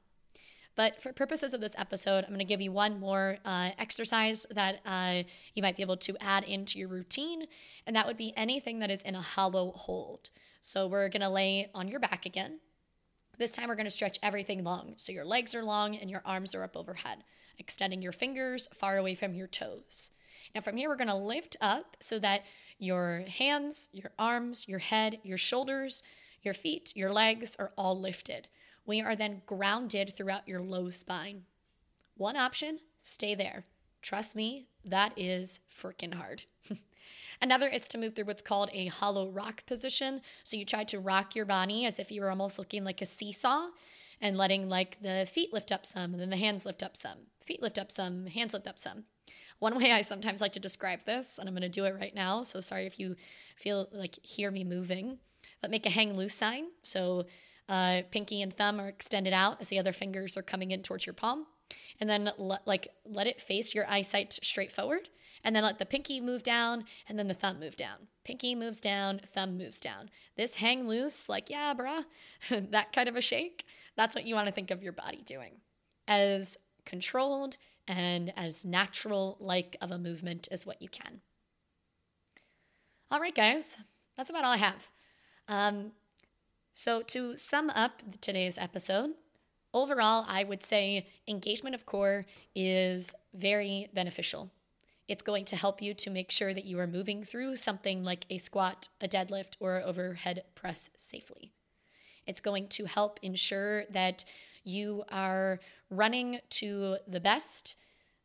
But 0.76 1.02
for 1.02 1.14
purposes 1.14 1.54
of 1.54 1.62
this 1.62 1.76
episode, 1.78 2.24
I'm 2.24 2.32
going 2.32 2.40
to 2.40 2.46
give 2.46 2.62
you 2.62 2.72
one 2.72 3.00
more 3.00 3.38
uh, 3.46 3.72
exercise 3.78 4.46
that 4.52 4.80
uh, 4.86 5.24
you 5.54 5.62
might 5.62 5.78
be 5.78 5.84
able 5.84 5.98
to 5.98 6.18
add 6.20 6.44
into 6.46 6.80
your 6.80 6.88
routine, 6.88 7.46
and 7.86 7.96
that 7.96 8.08
would 8.08 8.18
be 8.18 8.34
anything 8.36 8.80
that 8.80 8.90
is 8.90 9.04
in 9.04 9.16
a 9.16 9.22
hollow 9.22 9.72
hold. 9.72 10.30
So 10.62 10.88
we're 10.88 11.10
going 11.10 11.22
to 11.22 11.30
lay 11.30 11.70
on 11.76 11.88
your 11.88 12.00
back 12.00 12.26
again. 12.26 12.60
This 13.38 13.52
time, 13.52 13.68
we're 13.68 13.76
going 13.76 13.86
to 13.86 13.92
stretch 13.92 14.18
everything 14.24 14.64
long. 14.64 14.94
So 14.98 15.12
your 15.12 15.26
legs 15.26 15.54
are 15.54 15.64
long 15.64 15.96
and 15.96 16.10
your 16.10 16.22
arms 16.26 16.56
are 16.56 16.64
up 16.64 16.78
overhead, 16.78 17.24
extending 17.60 18.02
your 18.02 18.12
fingers 18.12 18.68
far 18.74 18.98
away 18.98 19.16
from 19.16 19.34
your 19.34 19.48
toes. 19.48 20.12
Now, 20.56 20.62
from 20.62 20.78
here, 20.78 20.90
we're 20.90 20.96
going 20.96 21.08
to 21.08 21.16
lift 21.16 21.56
up 21.62 21.98
so 22.00 22.20
that 22.20 22.44
your 22.78 23.24
hands, 23.28 23.90
your 23.92 24.12
arms, 24.18 24.68
your 24.68 24.80
head, 24.80 25.20
your 25.24 25.38
shoulders, 25.38 26.04
your 26.42 26.54
feet, 26.54 26.94
your 26.96 27.12
legs 27.12 27.56
are 27.58 27.72
all 27.78 28.00
lifted. 28.00 28.48
We 28.86 29.02
are 29.02 29.16
then 29.16 29.42
grounded 29.46 30.14
throughout 30.16 30.48
your 30.48 30.62
low 30.62 30.90
spine. 30.90 31.44
One 32.16 32.36
option, 32.36 32.80
stay 33.02 33.36
there. 33.36 33.66
Trust 34.02 34.36
me, 34.36 34.68
that 34.84 35.14
is 35.18 35.62
freaking 35.72 36.14
hard. 36.14 36.44
Another 37.42 37.68
is 37.68 37.88
to 37.90 37.98
move 37.98 38.16
through 38.16 38.26
what's 38.26 38.42
called 38.42 38.70
a 38.74 38.88
hollow 38.88 39.30
rock 39.30 39.66
position. 39.66 40.22
So 40.44 40.58
you 40.58 40.66
try 40.66 40.84
to 40.86 41.00
rock 41.00 41.36
your 41.36 41.46
body 41.46 41.86
as 41.86 42.00
if 42.00 42.12
you 42.12 42.22
were 42.22 42.30
almost 42.30 42.60
looking 42.60 42.84
like 42.84 43.02
a 43.02 43.06
seesaw 43.06 43.68
and 44.22 44.38
letting 44.38 44.70
like 44.70 45.02
the 45.02 45.28
feet 45.32 45.54
lift 45.54 45.72
up 45.72 45.86
some 45.86 46.14
and 46.14 46.22
then 46.22 46.30
the 46.30 46.38
hands 46.38 46.66
lift 46.66 46.84
up 46.84 46.96
some. 46.98 47.18
Feet 47.46 47.62
lift 47.62 47.78
up 47.78 47.92
some, 47.92 48.28
hands 48.28 48.54
lift 48.54 48.68
up 48.68 48.80
some. 48.80 49.06
One 49.60 49.78
way 49.78 49.92
I 49.92 50.02
sometimes 50.02 50.42
like 50.42 50.54
to 50.54 50.60
describe 50.60 51.06
this, 51.06 51.38
and 51.38 51.48
I'm 51.48 51.56
going 51.56 51.62
to 51.62 51.70
do 51.70 51.86
it 51.86 51.96
right 51.96 52.14
now, 52.14 52.44
so 52.44 52.60
sorry 52.60 52.86
if 52.86 53.00
you 53.00 53.16
feel 53.56 53.88
like 53.94 54.20
hear 54.22 54.52
me 54.52 54.66
moving, 54.66 55.20
but 55.62 55.72
make 55.72 55.86
a 55.86 55.90
hang 55.90 56.18
loose 56.18 56.36
sign. 56.36 56.66
So 56.84 57.24
uh, 57.70 58.02
pinky 58.12 58.42
and 58.42 58.56
thumb 58.56 58.80
are 58.80 58.88
extended 58.88 59.34
out 59.34 59.58
as 59.62 59.70
the 59.70 59.80
other 59.80 59.94
fingers 59.94 60.38
are 60.38 60.44
coming 60.44 60.72
in 60.72 60.82
towards 60.82 61.06
your 61.06 61.14
palm. 61.14 61.48
And 62.00 62.10
then 62.10 62.32
let, 62.38 62.68
like 62.68 62.90
let 63.06 63.28
it 63.28 63.42
face 63.42 63.74
your 63.74 63.90
eyesight 63.90 64.40
straight 64.42 64.72
forward. 64.72 65.10
And 65.44 65.56
then 65.56 65.64
let 65.64 65.80
the 65.80 65.86
pinky 65.86 66.22
move 66.22 66.44
down 66.44 66.86
and 67.08 67.20
then 67.20 67.28
the 67.28 67.34
thumb 67.34 67.60
move 67.60 67.76
down. 67.76 68.08
Pinky 68.24 68.56
moves 68.56 68.80
down, 68.80 69.20
thumb 69.26 69.58
moves 69.58 69.80
down. 69.80 70.10
This 70.38 70.56
hang 70.56 70.88
loose, 70.88 71.28
like, 71.28 71.50
yeah, 71.50 71.74
bruh, 71.74 72.06
that 72.72 72.94
kind 72.94 73.10
of 73.10 73.16
a 73.16 73.22
shake. 73.22 73.66
That's 73.98 74.16
what 74.16 74.26
you 74.26 74.36
want 74.36 74.48
to 74.48 74.54
think 74.54 74.72
of 74.72 74.82
your 74.82 74.94
body 74.94 75.22
doing. 75.26 75.56
As 76.08 76.58
controlled 76.86 77.58
and 77.88 78.34
as 78.38 78.64
natural 78.64 79.38
like 79.40 79.76
of 79.82 79.92
a 79.92 79.98
movement 79.98 80.48
as 80.52 80.66
what 80.66 80.82
you 80.82 80.88
can. 80.88 81.22
All 83.12 83.20
right, 83.20 83.36
guys, 83.36 83.78
that's 84.18 84.30
about 84.30 84.46
all 84.46 84.54
I 84.54 84.58
have. 84.58 84.88
Um, 85.48 85.92
so, 86.74 87.04
to 87.04 87.38
sum 87.38 87.70
up 87.70 88.02
today's 88.20 88.58
episode, 88.58 89.12
overall, 89.76 90.26
I 90.28 90.44
would 90.44 90.64
say 90.64 91.08
engagement 91.28 91.76
of 91.76 91.86
core 91.86 92.26
is 92.56 93.14
very 93.32 93.90
beneficial. 93.94 94.50
It's 95.08 95.22
going 95.22 95.46
to 95.46 95.56
help 95.56 95.84
you 95.84 95.94
to 95.94 96.10
make 96.10 96.32
sure 96.32 96.52
that 96.52 96.66
you 96.66 96.80
are 96.80 96.88
moving 96.88 97.24
through 97.24 97.58
something 97.58 98.04
like 98.04 98.26
a 98.32 98.40
squat, 98.40 98.90
a 99.00 99.08
deadlift, 99.08 99.56
or 99.60 99.84
overhead 99.86 100.46
press 100.56 100.90
safely. 100.98 101.52
It's 102.26 102.42
going 102.42 102.70
to 102.70 102.86
help 102.86 103.20
ensure 103.22 103.86
that 103.92 104.26
you 104.64 105.04
are 105.12 105.60
running 105.92 106.40
to 106.50 106.98
the 107.08 107.20
best, 107.20 107.76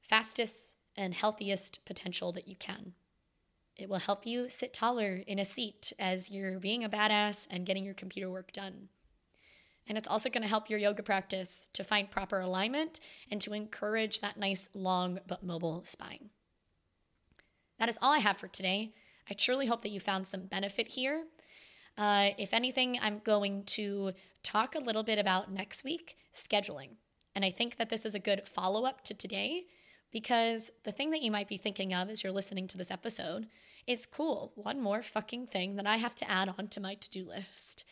fastest, 0.01 0.75
and 0.97 1.13
healthiest 1.13 1.85
potential 1.85 2.33
that 2.33 2.49
you 2.49 2.57
can. 2.57 2.95
It 3.79 3.89
will 3.89 3.99
help 3.99 4.27
you 4.27 4.49
sit 4.49 4.75
taller 4.75 5.23
in 5.27 5.39
a 5.39 5.45
seat 5.45 5.93
as 5.99 6.31
you're 6.31 6.59
being 6.59 6.83
a 6.83 6.89
badass 6.89 7.47
and 7.49 7.65
getting 7.65 7.85
your 7.85 7.95
computer 7.95 8.29
work 8.29 8.53
done. 8.53 8.89
And 9.87 9.97
it's 9.97 10.09
also 10.09 10.29
going 10.29 10.43
to 10.43 10.49
help 10.49 10.69
your 10.69 10.81
yoga 10.81 11.03
practice 11.03 11.71
to 11.73 11.85
find 11.85 12.11
proper 12.11 12.41
alignment 12.41 13.01
and 13.31 13.41
to 13.41 13.55
encourage 13.55 14.21
that 14.21 14.37
nice, 14.37 14.69
long, 14.75 15.21
but 15.27 15.43
mobile 15.43 15.85
spine. 15.85 16.31
that 17.79 17.89
is 17.89 17.99
all 18.03 18.13
I 18.13 18.19
have 18.19 18.37
for 18.37 18.49
today. 18.49 18.93
I 19.31 19.35
truly 19.35 19.67
hope 19.67 19.83
that 19.83 19.91
you 19.91 20.01
found 20.01 20.27
some 20.27 20.47
benefit 20.47 20.89
here. 20.89 21.25
Uh, 21.97 22.31
if 22.37 22.53
anything, 22.53 22.99
I'm 23.01 23.21
going 23.21 23.65
to 23.65 24.13
talk 24.43 24.75
a 24.75 24.81
little 24.81 25.05
bit 25.05 25.19
about 25.19 25.53
next 25.53 25.85
week 25.85 26.17
scheduling. 26.35 26.97
And 27.35 27.45
I 27.45 27.51
think 27.51 27.77
that 27.77 27.89
this 27.89 28.05
is 28.05 28.15
a 28.15 28.21
good 28.21 28.49
follow 28.49 28.85
up 28.85 29.05
to 29.05 29.15
today 29.15 29.67
because 30.13 30.71
the 30.85 30.93
thing 30.93 31.11
that 31.11 31.23
you 31.23 31.31
might 31.31 31.49
be 31.49 31.57
thinking 31.57 31.95
of 31.95 32.09
as 32.09 32.23
you're 32.23 32.33
listening 32.33 32.67
to 32.69 32.79
this 32.79 32.91
episode 32.91 33.47
is 33.89 34.07
cool, 34.07 34.53
one 34.55 34.81
more 34.81 35.03
fucking 35.03 35.47
thing 35.47 35.77
that 35.77 35.87
I 35.87 35.97
have 35.97 36.15
to 36.17 36.31
add 36.31 36.55
on 36.57 36.69
to 36.69 36.81
my 36.81 36.95
to 36.95 37.11
do 37.11 37.25
list. 37.25 37.85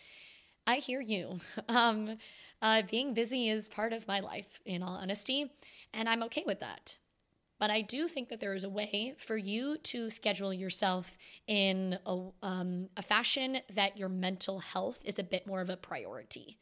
I 0.66 0.76
hear 0.76 1.00
you. 1.00 1.40
Um, 1.68 2.18
uh, 2.62 2.82
being 2.90 3.12
busy 3.12 3.48
is 3.50 3.68
part 3.68 3.92
of 3.92 4.08
my 4.08 4.20
life, 4.20 4.60
in 4.64 4.82
all 4.82 4.96
honesty, 4.96 5.50
and 5.92 6.08
I'm 6.08 6.22
okay 6.24 6.42
with 6.46 6.60
that. 6.60 6.96
But 7.58 7.70
I 7.70 7.82
do 7.82 8.08
think 8.08 8.28
that 8.28 8.40
there 8.40 8.54
is 8.54 8.64
a 8.64 8.68
way 8.68 9.14
for 9.18 9.36
you 9.36 9.76
to 9.78 10.10
schedule 10.10 10.52
yourself 10.52 11.18
in 11.46 11.98
a, 12.06 12.28
um, 12.42 12.88
a 12.96 13.02
fashion 13.02 13.58
that 13.74 13.98
your 13.98 14.08
mental 14.08 14.60
health 14.60 15.00
is 15.04 15.18
a 15.18 15.22
bit 15.22 15.46
more 15.46 15.60
of 15.60 15.70
a 15.70 15.76
priority. 15.76 16.58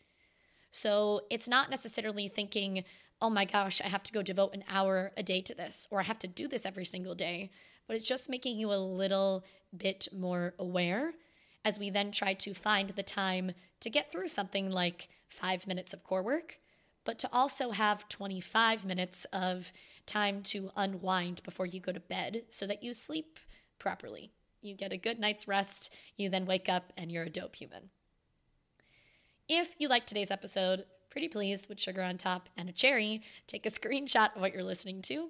So 0.71 1.23
it's 1.31 1.49
not 1.49 1.71
necessarily 1.71 2.29
thinking, 2.29 2.85
oh 3.21 3.31
my 3.31 3.45
gosh, 3.45 3.81
I 3.81 3.89
have 3.89 4.03
to 4.05 4.13
go 4.13 4.23
devote 4.23 4.55
an 4.55 4.65
hour 4.69 5.13
a 5.17 5.23
day 5.23 5.41
to 5.43 5.55
this, 5.55 5.87
or 5.91 6.01
I 6.01 6.05
have 6.05 6.19
to 6.21 6.27
do 6.27 6.49
this 6.49 6.67
every 6.67 6.85
single 6.85 7.15
day. 7.15 7.51
But 7.87 7.97
it's 7.97 8.09
just 8.09 8.31
making 8.31 8.59
you 8.59 8.73
a 8.73 8.77
little 8.77 9.45
bit 9.77 10.09
more 10.13 10.55
aware 10.59 11.15
as 11.65 11.79
we 11.79 11.91
then 11.91 12.13
try 12.13 12.35
to 12.35 12.55
find 12.55 12.91
the 12.91 13.03
time 13.03 13.53
to 13.81 13.91
get 13.91 14.13
through 14.13 14.29
something 14.29 14.71
like 14.71 15.09
five 15.29 15.67
minutes 15.67 15.93
of 15.93 16.05
core 16.05 16.23
work, 16.23 16.59
but 17.05 17.19
to 17.19 17.29
also 17.33 17.71
have 17.71 18.09
25 18.09 18.85
minutes 18.85 19.27
of 19.33 19.73
time 20.07 20.43
to 20.43 20.71
unwind 20.77 21.43
before 21.43 21.67
you 21.67 21.81
go 21.81 21.93
to 21.93 22.01
bed 22.01 22.43
so 22.51 22.67
that 22.67 22.83
you 22.83 22.95
sleep 22.95 23.39
properly. 23.79 24.31
You 24.61 24.75
get 24.75 24.93
a 24.93 24.99
good 24.99 25.19
night's 25.19 25.49
rest, 25.49 25.93
you 26.17 26.29
then 26.29 26.47
wake 26.47 26.69
up 26.69 26.93
and 26.97 27.11
you're 27.13 27.25
a 27.25 27.31
dope 27.31 27.57
human. 27.57 27.91
If 29.49 29.75
you 29.79 29.89
liked 29.89 30.07
today's 30.07 30.31
episode, 30.31 30.85
pretty 31.11 31.29
please, 31.29 31.69
with 31.69 31.81
sugar 31.81 32.03
on 32.03 32.17
top 32.17 32.49
and 32.57 32.69
a 32.69 32.73
cherry, 32.73 33.23
take 33.47 33.67
a 33.67 33.71
screenshot 33.71 34.35
of 34.35 34.41
what 34.41 34.55
you're 34.55 34.63
listening 34.63 35.03
to. 35.03 35.29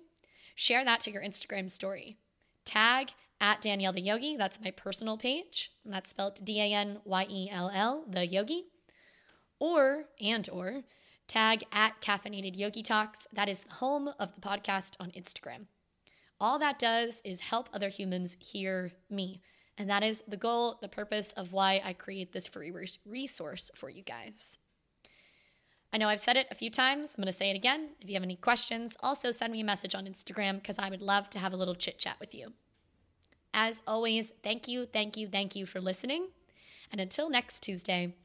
Share 0.55 0.85
that 0.85 1.01
to 1.01 1.11
your 1.11 1.23
Instagram 1.23 1.69
story. 1.69 2.17
Tag 2.65 3.11
at 3.41 3.61
Danyell 3.61 3.95
the 3.95 4.01
Yogi, 4.01 4.37
that's 4.37 4.61
my 4.61 4.71
personal 4.71 5.17
page, 5.19 5.71
and 5.85 5.93
that's 5.93 6.11
spelled 6.11 6.45
D 6.45 6.61
A 6.61 6.73
N 6.73 6.99
Y 7.05 7.27
E 7.29 7.51
L 7.51 7.71
L, 7.73 8.05
the 8.09 8.27
Yogi. 8.27 8.65
Or, 9.59 10.07
and 10.21 10.49
or, 10.51 10.83
tag 11.29 11.65
at 11.73 12.01
Caffeinated 12.01 12.57
Yogi 12.57 12.83
Talks. 12.83 13.27
That 13.33 13.49
is 13.49 13.65
the 13.65 13.75
home 13.75 14.09
of 14.19 14.35
the 14.35 14.41
podcast 14.41 14.95
on 15.01 15.11
Instagram. 15.13 15.67
All 16.41 16.59
that 16.59 16.79
does 16.79 17.23
is 17.25 17.41
help 17.41 17.69
other 17.73 17.89
humans 17.89 18.37
hear 18.39 18.93
me. 19.09 19.41
And 19.79 19.89
that 19.91 20.03
is 20.03 20.23
the 20.29 20.37
goal, 20.37 20.79
the 20.83 20.89
purpose 20.89 21.33
of 21.33 21.53
why 21.53 21.81
I 21.85 21.93
create 21.93 22.33
this 22.33 22.47
free 22.47 22.73
resource 23.05 23.71
for 23.75 23.89
you 23.89 24.03
guys. 24.03 24.59
I 25.95 25.97
know 25.97 26.09
I've 26.09 26.19
said 26.19 26.37
it 26.37 26.49
a 26.51 26.57
few 26.57 26.71
times. 26.71 27.15
I'm 27.17 27.23
going 27.23 27.33
to 27.33 27.39
say 27.39 27.51
it 27.51 27.57
again. 27.57 27.91
If 28.01 28.09
you 28.09 28.15
have 28.15 28.25
any 28.25 28.35
questions, 28.35 28.97
also 28.99 29.31
send 29.31 29.53
me 29.53 29.61
a 29.61 29.65
message 29.65 29.95
on 29.95 30.07
Instagram 30.07 30.57
because 30.57 30.77
I 30.77 30.91
would 30.91 31.01
love 31.01 31.31
to 31.31 31.39
have 31.39 31.53
a 31.53 31.57
little 31.57 31.77
chit 31.77 32.01
chat 32.01 32.17
with 32.19 32.35
you. 32.35 32.53
As 33.55 33.81
always, 33.87 34.33
thank 34.43 34.67
you, 34.67 34.87
thank 34.87 35.17
you, 35.17 35.29
thank 35.29 35.55
you 35.55 35.67
for 35.67 35.81
listening. 35.81 36.31
And 36.91 37.01
until 37.01 37.31
next 37.31 37.61
Tuesday, 37.61 38.17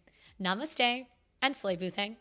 namaste 0.42 1.06
and 1.44 1.56
slay 1.56 1.78
boothang. 1.78 2.16